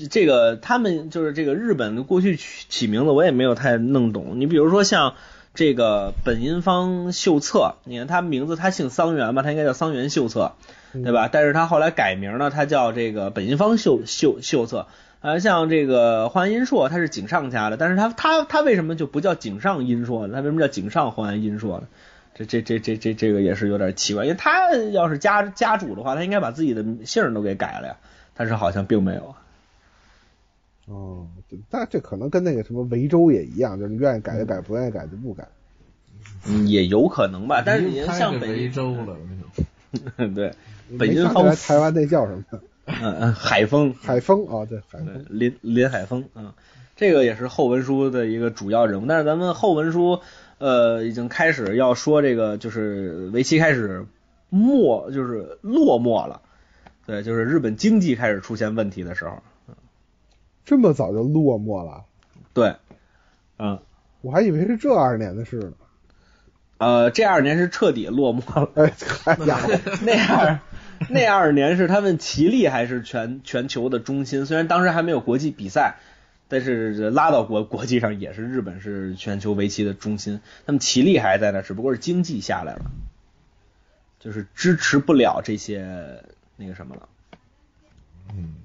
[0.10, 4.40] 这个他们就是这个日本的过去起起名字，我也没有太弄懂。
[4.40, 5.14] 你比如说像
[5.54, 10.54] 这个本因坊秀策，你看他名字他姓桑原嘛，他应该叫桑原秀策，
[11.04, 11.30] 对吧？
[11.32, 14.88] 但是他后来改名呢，他叫这个本因坊秀秀秀策。
[15.22, 20.36] 呃，像这个欢安殷硕，他是井上家的，但是他他他为什么就不叫井上殷硕呢？
[20.36, 21.88] 他为什么叫井上欢安殷硕呢？
[22.36, 27.98] 这这这这这这个也是有点奇怪，因为他要是家家主的话，他应该把自己的姓都给改了呀，
[28.36, 29.34] 但是好像并没有。
[30.86, 35.48] 哦，这那这可能跟那个什么维州也一样，就是你愿意改就改，不愿意改就不改。
[36.48, 39.18] 嗯，也有可能吧，但是你您拍给像北维州了，
[40.36, 40.54] 对
[40.90, 42.44] 本没因坊想起来台湾那叫什么？
[42.86, 45.26] 嗯嗯海风海丰哦，对，海对丰。
[45.30, 46.54] 林林海峰，嗯，
[46.96, 49.06] 这个也是后文书的一个主要人物。
[49.08, 50.20] 但是咱们后文书，
[50.60, 54.06] 呃，已经开始要说这个，就是围棋开始
[54.50, 56.42] 没，就是落寞了。
[57.08, 59.42] 对，就是日本经济开始出现问题的时候。
[60.64, 62.06] 这么早就落寞了，
[62.54, 62.76] 对，
[63.60, 63.80] 嗯，
[64.22, 65.74] 我还以为是这二年的事呢。
[66.78, 68.70] 呃，这二年是彻底落寞了。
[68.74, 68.92] 哎，
[69.26, 69.60] 哎呀，
[70.02, 70.60] 那二
[71.10, 75.98] 那二年是他们棋力还是全全球的中心，虽然当时还没有国际比赛，
[76.48, 82.92] 但是拉到国国际上也是日本是全球围棋的中心，他们棋力还在那，只不过是经济下来了，
[84.20, 86.24] 就是支持不了这些
[86.56, 87.10] 那个什么了，
[88.34, 88.56] 嗯，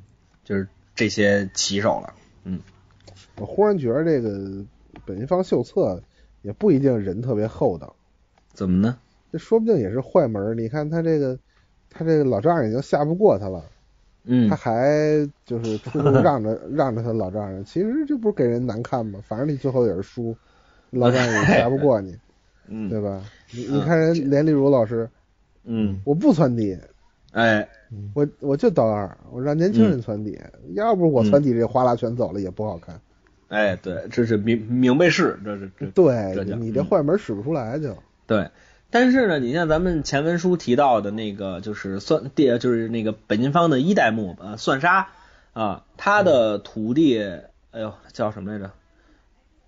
[0.44, 2.14] 就是这些棋手了，
[2.44, 2.60] 嗯，
[3.36, 4.64] 我忽然觉得这个
[5.04, 6.02] 本因坊秀策
[6.42, 7.96] 也不一定人特别厚道，
[8.52, 8.98] 怎么呢？
[9.32, 10.58] 这说不定也是坏门。
[10.58, 11.38] 你看他这个，
[11.90, 13.62] 他这个老丈人已经下不过他了，
[14.24, 14.48] 嗯。
[14.48, 19.20] 他，还就是处处让着让着他老丈人，其实这不是给人难看吗？
[19.26, 20.36] 反正你最后也是输，
[20.90, 22.16] 老丈人也下不过你。
[22.68, 22.88] 嗯。
[22.88, 23.22] 对吧？
[23.52, 25.08] 你你看人连丽如老师，
[25.64, 26.78] 嗯，我不窜底，
[27.32, 27.68] 哎，
[28.14, 30.38] 我我就刀二，我让年轻人窜底，
[30.74, 33.00] 要不我窜底这哗啦全走了也不好看。
[33.48, 37.92] 哎，对，这是明明白事，这是这对这你这坏门使不出来就。
[38.24, 38.48] 对。
[38.90, 45.08] 但是呢，你像咱们前文书提到的那个，就是算第就是那个本金方的一代目呃算沙
[45.52, 47.22] 啊，他的徒弟，
[47.70, 48.70] 哎呦叫什么来着？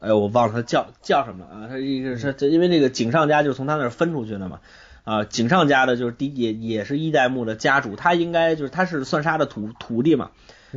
[0.00, 1.68] 哎呦我忘了他叫叫什么了啊？
[1.68, 4.58] 他一个是这因为这个井上家就是从他那儿分出去的嘛
[5.04, 10.32] 啊，井上家的就是第也也是一代目的家主，他应该就是他是算沙的徒徒弟嘛，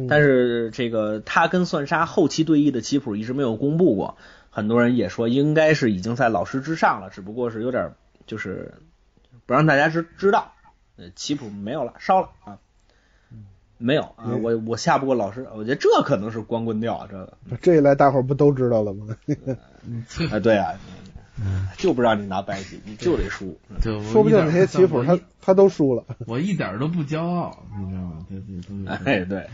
[0.08, 4.18] 但是这个他跟算沙后期对弈的棋谱一直没有公布过，
[4.52, 7.94] 很多人也说应该是已经在老师之上了，只不过是有点
[8.26, 8.74] 就是
[9.46, 10.54] 不让大家知知道，
[10.98, 12.58] 呃，棋谱没有了，烧了啊，
[13.78, 19.16] 没有啊，嗯我我下不过老师，我觉得这可能是光棍调，这个这一来大伙儿不都知道了吗？
[20.32, 20.74] 啊，对啊
[21.78, 26.06] 就不让你拿白棋，你就得输，就说不定那些棋谱他他都输了。
[26.28, 29.00] 我一点都不骄傲，你知道吗？
[29.04, 29.46] 哎，对，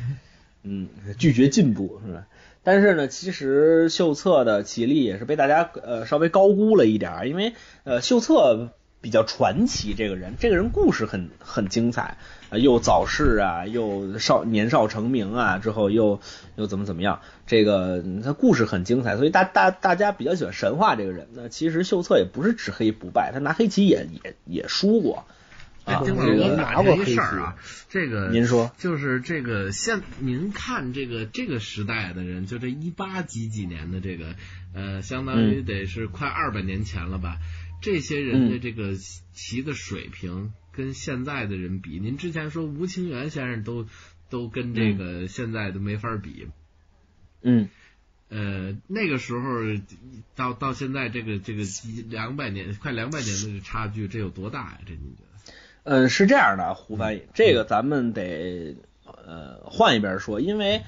[0.63, 2.27] 嗯，拒绝进步是吧？
[2.63, 7.53] 但是呢，其实秀策的棋力也是被大家呃稍微高估了一点，因为
[7.83, 8.69] 呃秀策
[9.01, 12.17] 比较传奇，这个人，这个人故事很很精彩，
[12.51, 16.19] 呃又早逝啊，又少年少成名啊，之后又
[16.55, 21.29] 又怎么怎么样，这个他故事很精彩，所以大大大家比较喜欢神话这个人。
[21.33, 25.25] 那其实秀策也不是只黑不败，他拿黑棋也也也输过。
[25.85, 27.57] 哎，啊丁老这个师我打听一事儿啊，
[27.89, 34.35] 这个您说就是这个现您看这个这个时代的人，就这一八几几年的这个，
[34.73, 37.39] 呃，相当于得是快二百年前了吧？
[37.81, 38.95] 这些人的这个
[39.33, 43.87] 棋的水平跟现在的人比，您之前说吴清源先生都
[44.29, 46.47] 都跟这个现在都没法比。
[47.41, 47.69] 嗯，
[48.29, 49.49] 呃，那个时候
[50.35, 51.63] 到到现在这个这个
[52.07, 54.77] 两百年快两百年的这差距，这有多大呀？
[54.85, 55.30] 这您觉得？
[55.83, 58.75] 嗯，是这样的，胡翻译，这个咱们得
[59.05, 60.83] 呃换一边说，因为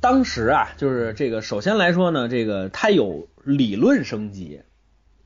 [0.00, 4.60] 当时啊，就是这个首先来说呢，这个它有理论升级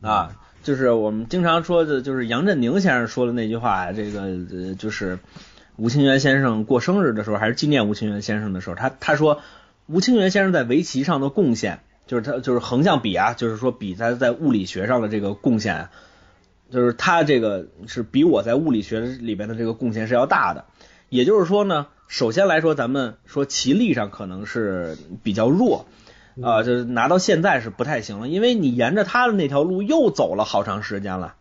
[0.00, 5.18] 啊，就是我们经常说的，就是杨振宁先生说的那句话，这个呃就是
[5.76, 9.42] 吴清源先生过生日的时候，还是纪念吴清源先生的时候，他他说
[9.86, 15.90] 吴清源先生在围棋上的贡献，就是他就是横向比啊，就是说比他在物理学上的这个贡献啊。
[16.70, 20.66] 就是他这个是比我在物理学里边的这个贡献是要大的，
[21.08, 25.86] 也就是说呢，首先来说，咱们说棋力上可能是比较弱，
[26.42, 31.34] 啊、就是拿到现在是不太行了，因为你沿着他的那条路又走了好长时间了，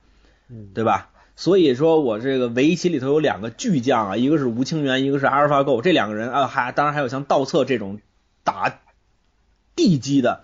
[0.74, 1.10] 对吧？
[1.36, 8.00] 所以说我这个围棋里头有两个巨匠啊，一个是吴清源，一个是阿尔法狗，这两个人啊，还当然还有像道策这种
[8.44, 8.80] 打
[9.76, 10.44] 地基的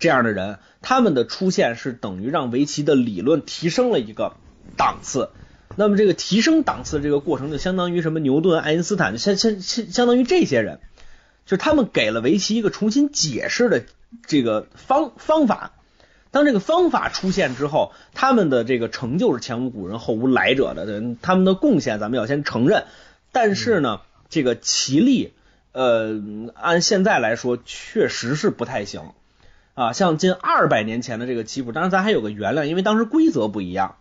[0.00, 4.34] 这样的人，他们的出现是等于让围棋的理论提升了一个
[4.76, 5.30] 档次。
[5.76, 10.80] 那么这个提升档次这个过程，就相当于什么牛顿、爱因斯坦，相相相相当于这些人，
[11.46, 13.84] 就是他们给了围棋一个重新解释的
[14.26, 15.72] 这个方方法。
[16.32, 20.86] 当这个方法出现之后，他们的这个成就是前无古人后无来者的，
[21.22, 22.84] 他们的贡献咱们要先承认。
[23.32, 25.34] 但是呢，这个棋力，
[25.72, 26.20] 呃，
[26.54, 29.02] 按现在来说确实是不太行。
[29.80, 33.96] 啊，像近二百年前的这个棋谱，当然咱还有个原谅，因为当时规则不一样。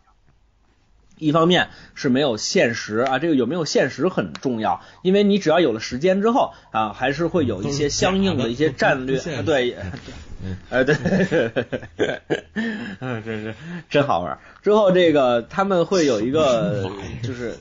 [1.18, 9.78] 一方面是没有限时啊，这个有没有限时很重要，因为你只要有了时间之后啊，还是会有一些相应的一些战略，啊 对，
[10.70, 10.96] 哎对，
[13.00, 13.56] 嗯，真是
[13.90, 14.38] 真好玩。
[14.62, 16.92] 之后这个他们会有一个，
[17.24, 17.56] 就是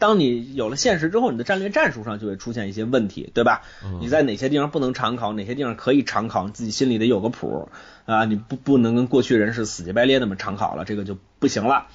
[0.00, 3.62] 当你有了现实之后，你的战略战术上就会出现一些问题，对吧？
[4.00, 7.68] 你在哪些地方不能常考，哪些地方可以常考，你自己心里得有个谱
[8.06, 11.86] 啊，你不不能跟过去人是死乞白咧那么常考了，这个就不行了。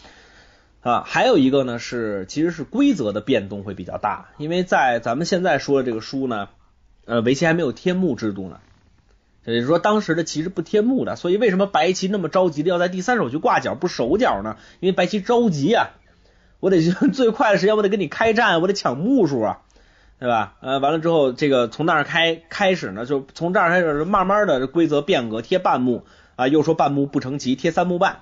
[0.82, 6.50] 啊，还有一个呢是，其实是规则的变动会比较大，因为在咱们现在说的这个书呢，
[7.06, 8.60] 呃，围棋还没有天幕制度呢，
[9.46, 14.58] 也就是说当时的棋是不天目的，所以为什么白棋那么着急的要在第三手去挂角不守角呢？
[14.80, 15.88] 因为白棋着急啊，
[16.66, 16.82] 我得
[17.14, 19.60] 最快的时间我得跟你开战，我得抢木数啊，
[20.20, 20.56] 对吧？
[20.62, 26.06] 呃，完了之后这个从那儿开开始呢，就从这儿开始慢慢的规则变革，贴半目
[26.36, 28.22] 啊，又说半目不成棋，贴三目半。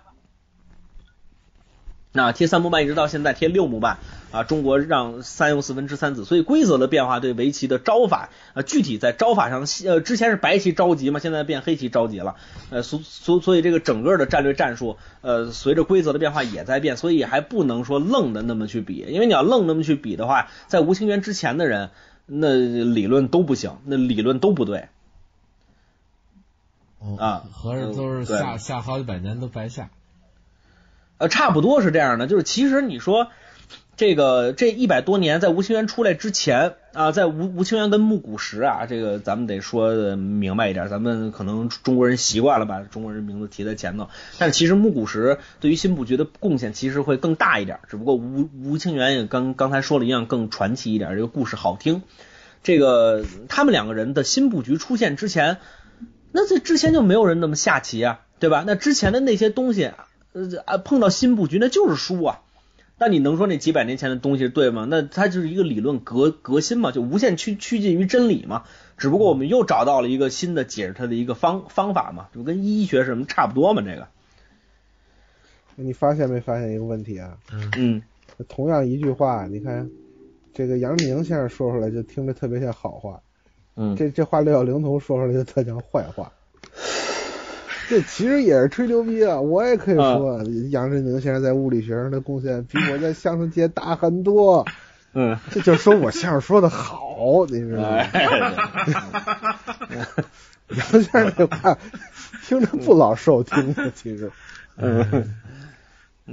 [2.16, 3.98] 那贴三目半一直到现在贴六目半
[4.32, 12.36] 啊，中国让三又四分之三子，所以规则的变化对围棋的招法啊，具体在招法上，呃，之前是白棋着急嘛，现在变黑棋着急了，
[12.70, 21.90] 呃，所所所以这个整个的战略战术，呃，随着规则的变化也在变，所以还不能说愣的那么去比，因为你要愣那么去比的话，在吴清源之前的人，
[22.28, 24.88] 那理论都不行，那理论都不对。
[27.18, 29.90] 啊合着都是对下下好几百年都白下。
[31.18, 33.28] 呃，差不多是这样的，就是其实你说
[33.96, 44.10] 这个这一百多年，在吴清源出来之前啊，在吴吴清源跟木谷实啊，这个咱们得说的明白一点，咱们可能中国人习惯了把中国人名字提在前头，
[44.40, 52.02] 但是其实木谷实对于新布局的贡献其实会更大一点，只不过吴吴清源也跟刚才说了一样更传奇一点，这个故事好听。
[52.64, 55.58] 这个他们两个人的新布局出现之前，
[56.32, 58.64] 那这之前就没有人那么下棋啊，对吧？
[58.66, 59.92] 那之前的那些东西。
[60.34, 62.42] 呃啊，碰到新布局那就是输啊！
[63.00, 64.86] 那你能说那几百年前的东西对吗？
[64.90, 68.64] 那它就是一个理论革革新嘛，就无限趋趋近于真理嘛。
[68.98, 73.82] 只不过我们又找到了一个新的解释它的一个方方法嘛，就跟医学什么差不多嘛。
[73.82, 74.08] 这个，
[75.76, 77.38] 你发现没发现一个问题啊？
[77.78, 78.02] 嗯，
[78.48, 79.90] 同样一句话，你看
[80.54, 83.22] 这个杨明先生说出来就听着特别像好话，
[83.76, 86.32] 嗯，这这话六小龄童说出来就特像坏话。
[87.90, 89.40] 这其实也是吹牛逼啊！
[89.40, 94.66] 我也可以说，杨振宁先生在物理学上的贡献比我在相声界大很多。
[95.14, 98.04] 嗯， 这就说我相声说的好，你知道吗？
[100.70, 101.78] 杨先生这话
[102.48, 104.32] 听着不老受听，其实。
[104.78, 105.36] 嗯。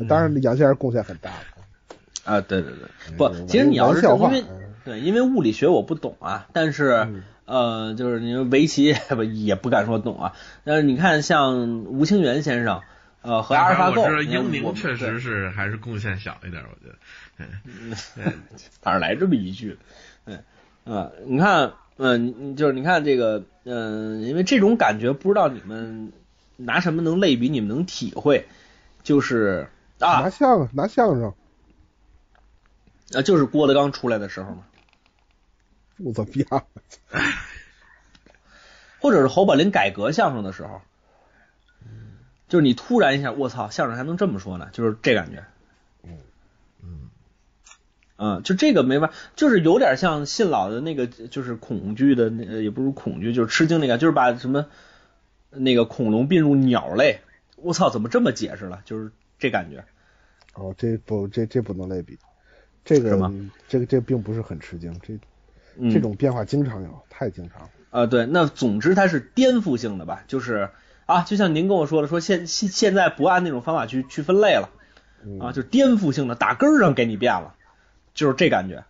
[0.09, 1.30] 当然，杨先生贡献很大。
[2.24, 4.44] 啊，对对对，不，其实你要是因为
[4.84, 7.22] 对，因为物理学我不懂啊，但是。
[7.51, 10.32] 呃，就是你说围棋不也不敢说懂啊，
[10.62, 12.80] 但是你看像吴清源先生，
[13.22, 17.48] 呃和阿尔法狗，英明确实是还是贡献小一点，我觉得，
[18.14, 18.38] 嗯，
[18.84, 19.76] 哪 来这么一句？
[20.26, 20.38] 嗯
[20.84, 26.12] 啊，你看，嗯，就是你看这个，嗯，因为这种感觉不知道你们
[26.57, 28.46] 拿什么能类比，你们能体会，
[29.03, 29.66] 就是
[29.98, 31.34] 啊，拿相声，拿相声，
[33.12, 34.66] 啊，就是郭德纲出来的时候嘛。
[36.03, 36.66] 不怎么样，
[39.01, 40.80] 或者是侯宝林改革相声的时候，
[42.48, 44.68] 就是你突然一下，我操，相声还能这么说呢？
[44.72, 45.44] 就是这感觉，
[46.03, 46.18] 嗯
[46.82, 47.11] 嗯
[48.16, 54.66] 嗯，就这个没法，就是有点像信老的那个，就是恐惧的，那也不是恐惧，就是吃惊那个，就是把什么
[55.51, 57.20] 那个恐龙并入鸟类，
[57.57, 58.82] 我操，怎么这么解释了？
[58.84, 59.84] 就是这感觉。
[60.55, 62.18] 哦，这不，这这不能类比，
[62.84, 63.32] 这个
[63.68, 65.18] 这个这并不是很吃惊，这。
[65.93, 67.71] 这种变化经常有，太经常了。
[67.91, 70.23] 啊，对，那总之它是颠覆性的吧？
[70.29, 70.71] 就是
[71.07, 74.71] 啊，就像您跟我说的，说现现现在不按那种方法去去分类了，
[75.41, 77.55] 啊，就颠覆性的，打根儿上给你变了，
[78.14, 78.85] 就是这感觉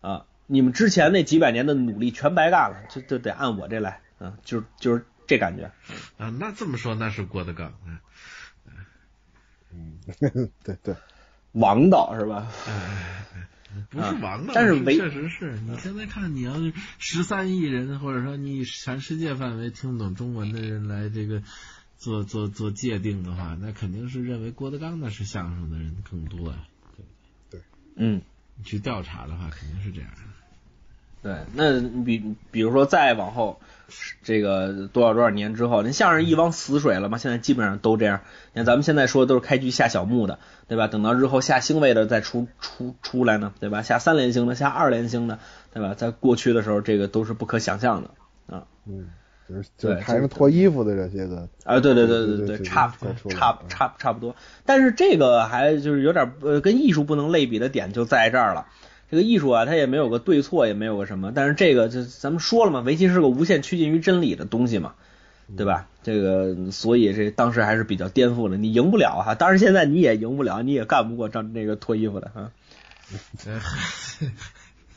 [0.00, 0.26] 啊。
[0.46, 5.70] 你们之前那几百年的努力全白干了，就就得按我这来，嗯，就就是这感觉。
[6.18, 7.72] 啊，那这么说那是郭德纲，
[9.72, 9.98] 嗯，
[10.64, 10.94] 对对，
[11.52, 12.48] 王导是吧？
[13.90, 21.42] 不是王道，但是确实是你现在看，你要是十三亿人，或者说你全世界范围听不懂中文的人来这个
[21.98, 26.66] 做做做界定的话，那肯定是认为郭德纲那是相声的人更多啊。
[26.96, 27.04] 对
[27.50, 27.60] 对，
[27.96, 28.22] 嗯，
[28.56, 30.10] 你去调查的话，肯定是这样。
[31.22, 33.60] 对，那比比如说再往后，
[34.24, 37.16] 这个多少多少年之后，那相声一汪死水了嘛？
[37.16, 38.22] 现在基本上都这样。
[38.52, 40.88] 你看咱们现在说都是开局下小木的，对吧？
[40.88, 43.82] 等到日后下星位的再出出出来呢，对吧？
[43.82, 45.38] 下三连星的，下二连星的，
[45.72, 45.94] 对吧？
[45.94, 48.10] 在过去的时候，这个都是不可想象的
[48.56, 48.64] 啊。
[48.86, 49.10] 嗯，
[49.48, 52.92] 就是就是台上脱衣服的这些个啊，对对对对对，差
[53.30, 54.34] 差差差不多。
[54.66, 58.66] 但是这个还就是有点呃，跟艺术不能类比的点就在这儿了。
[59.12, 64.94] 这个艺术啊，它也没有个对错，也没有个什么，但是这个就咱们说了嘛，围棋是个无限趋近于真理的东西嘛，
[65.54, 65.86] 对吧？
[66.02, 72.50] 这个所以这当时还是比较颠覆的，你赢不了哈，当然现在你也赢不了，你也干不过张那个脱衣服的哈，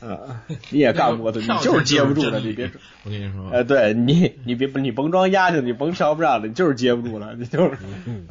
[0.00, 2.70] 啊，你也干不过他，你就是接不住的，你别，
[3.04, 7.76] 我跟你说，哎，对你，你别你甭装丫头，你甭瞧不上的，你就是接不住了，你就是，
[8.08, 8.26] 嗯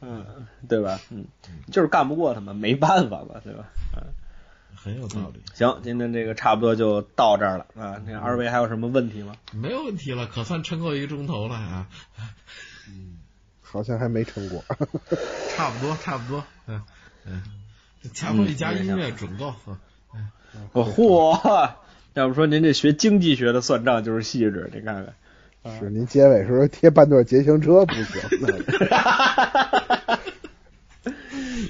[0.00, 0.24] 嗯，
[0.68, 1.00] 对吧？
[1.10, 1.24] 嗯，
[1.72, 3.64] 就是干不过他们，没办法嘛，对吧？
[3.96, 4.00] 嗯。
[4.84, 5.40] 很有道理。
[5.54, 8.02] 行，今天这个差不多就到这儿了啊。
[8.06, 9.34] 那二位还有什么问题吗？
[9.54, 11.88] 没有问题了，可算撑过一个钟头了啊。
[12.90, 13.16] 嗯，
[13.62, 14.62] 好像还没撑过。
[15.56, 16.44] 差不多，差不多。
[16.66, 16.82] 嗯
[17.24, 17.42] 嗯，
[18.12, 19.54] 前面一加音乐准够。
[20.14, 20.28] 嗯，
[20.74, 21.72] 嚯！
[22.12, 25.14] 要不说您这学经济学的算账就是细致，你看看。
[25.80, 28.04] 是您结尾时候贴半段捷行车不行。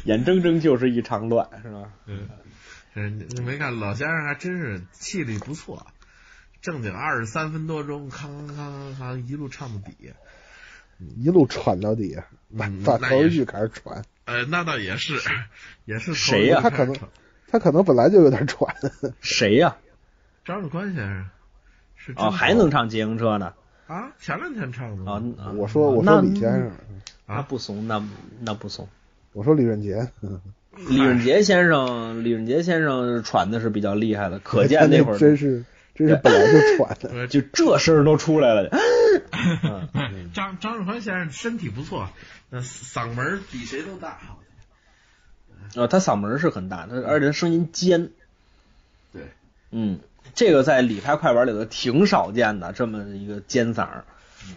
[0.05, 1.93] 眼睁睁就是一场乱，是吧？
[2.07, 2.29] 嗯。
[2.95, 5.87] 你没看老先生还真是气力不错，
[6.63, 10.13] 正经二十三分多钟，康康康康一路唱到底，
[11.17, 12.17] 一路喘到底，
[12.57, 14.05] 把把头一句开始喘。
[14.27, 15.21] 呃，那倒也是，
[15.85, 16.61] 也是谁呀？
[16.63, 16.97] 他可能
[17.49, 18.75] 他可能本来就有点喘。
[19.21, 19.77] 谁呀？
[20.45, 21.29] 张志宽先生
[21.97, 23.55] 是哦，还能唱自行车呢？
[23.87, 25.53] 啊，前两天唱的啊。
[25.57, 26.71] 我说我说李先生，
[27.27, 28.03] 啊不怂，那
[28.41, 28.89] 那不怂。
[29.33, 30.11] 我说李润杰，
[30.89, 35.65] 李润杰先生，李润杰先生喘的是比较厉害的，可见那会儿真是
[35.95, 38.71] 真是本来就喘的， 就这声儿都出来了。
[40.35, 42.09] 张张志宽先生身体不错，
[42.51, 44.19] 那嗓门比谁都大。
[45.77, 48.11] 啊，他嗓门是很大，他而且他声音尖。
[49.13, 49.23] 对，
[49.71, 50.01] 嗯，
[50.35, 54.05] 这个在李拍快板里头挺少见的，这么一个尖嗓儿，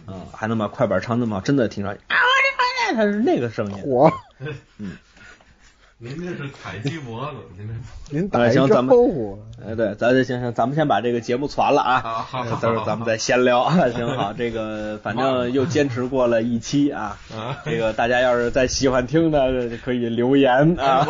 [0.06, 2.02] 啊，还能把快板唱那么好，真的挺少见。
[2.08, 3.78] 啊，我的妈呀，他是那个声音。
[3.84, 4.12] 我，
[4.78, 4.96] 嗯。
[6.00, 7.74] 您这是采鸡脖子，您这
[8.16, 13.68] 您打一招呼哎对，咱这行行，咱们先把这个节目传了啊，好好，到时候咱们再闲聊。
[13.90, 17.18] 行好，这个反正又坚持过了一期啊，
[17.64, 21.04] 这个大家要是再喜欢听的，可以留言啊。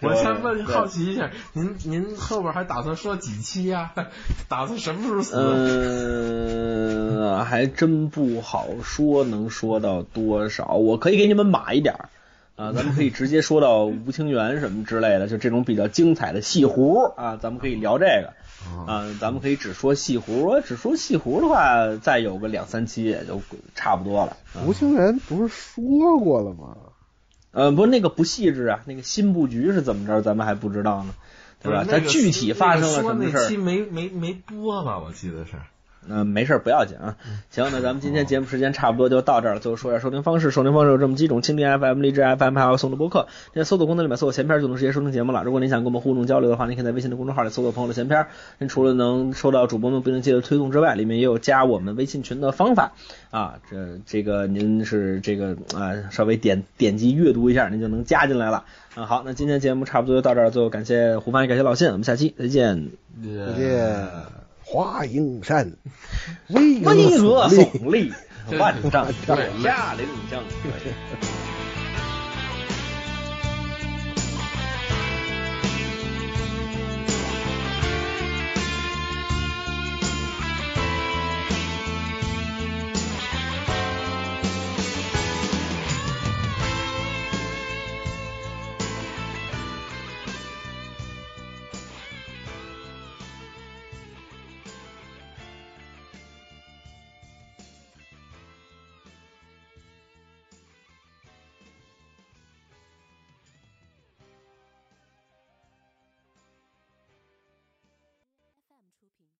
[0.00, 3.92] 我 先问好奇一下，您您后边还打算说几期呀？
[4.48, 5.36] 打算什么时候死？
[7.20, 10.72] 嗯，还真不好说，能说到多少？
[10.74, 11.94] 我可以给你们码一点。
[12.54, 18.34] 啊，咱们可以直接说到吴清源什么之类的，就这种比较精彩的戏胡啊，咱们可以聊这个
[18.86, 23.40] 啊，咱们可以只说戏胡，只说戏胡的话，再有个两三期也就
[23.74, 24.36] 差不多了。
[24.66, 26.76] 吴清源不是说过了吗？
[27.52, 31.14] 呃，不，那个不细致啊，那个新布局是怎么着，咱们还不知道呢，
[31.62, 31.84] 对吧？
[31.88, 33.42] 它具体发生了什么事儿？
[33.42, 34.98] 那期没没没播吧？
[34.98, 35.52] 我记得是。
[36.08, 37.16] 嗯，没事，不要紧啊。
[37.50, 39.60] 行，那咱们今天节目时间差不多就到这儿了。
[39.60, 43.28] 最后说一下收听方式，收听方式有这么几种：蜻蜓 FM、荔枝 FM 还有送的播客。
[43.54, 45.44] 在搜索功能里面搜索“闲篇”就能直接收听节目了。
[45.44, 48.26] 如果您想跟我们互动交流的话，您可以在微信的公众号里搜索“朋友的闲篇”。
[48.58, 52.92] 您除了能收到主播们不定期的推送之外，里面也有加我们微信群的方法
[53.30, 53.54] 啊。
[53.70, 58.64] 这这个您是这个啊，稍微点点击阅读一下，您就能加进来了。
[58.94, 60.50] 啊，好，那今天节目差不多就到这儿。
[60.50, 62.90] 最后感谢胡帆，感谢老信，我们下期再见，
[63.22, 64.51] 再见。
[64.64, 65.76] 华蓥山，
[66.48, 68.12] 巍峨耸立，
[68.58, 70.42] 万丈高，下凌江。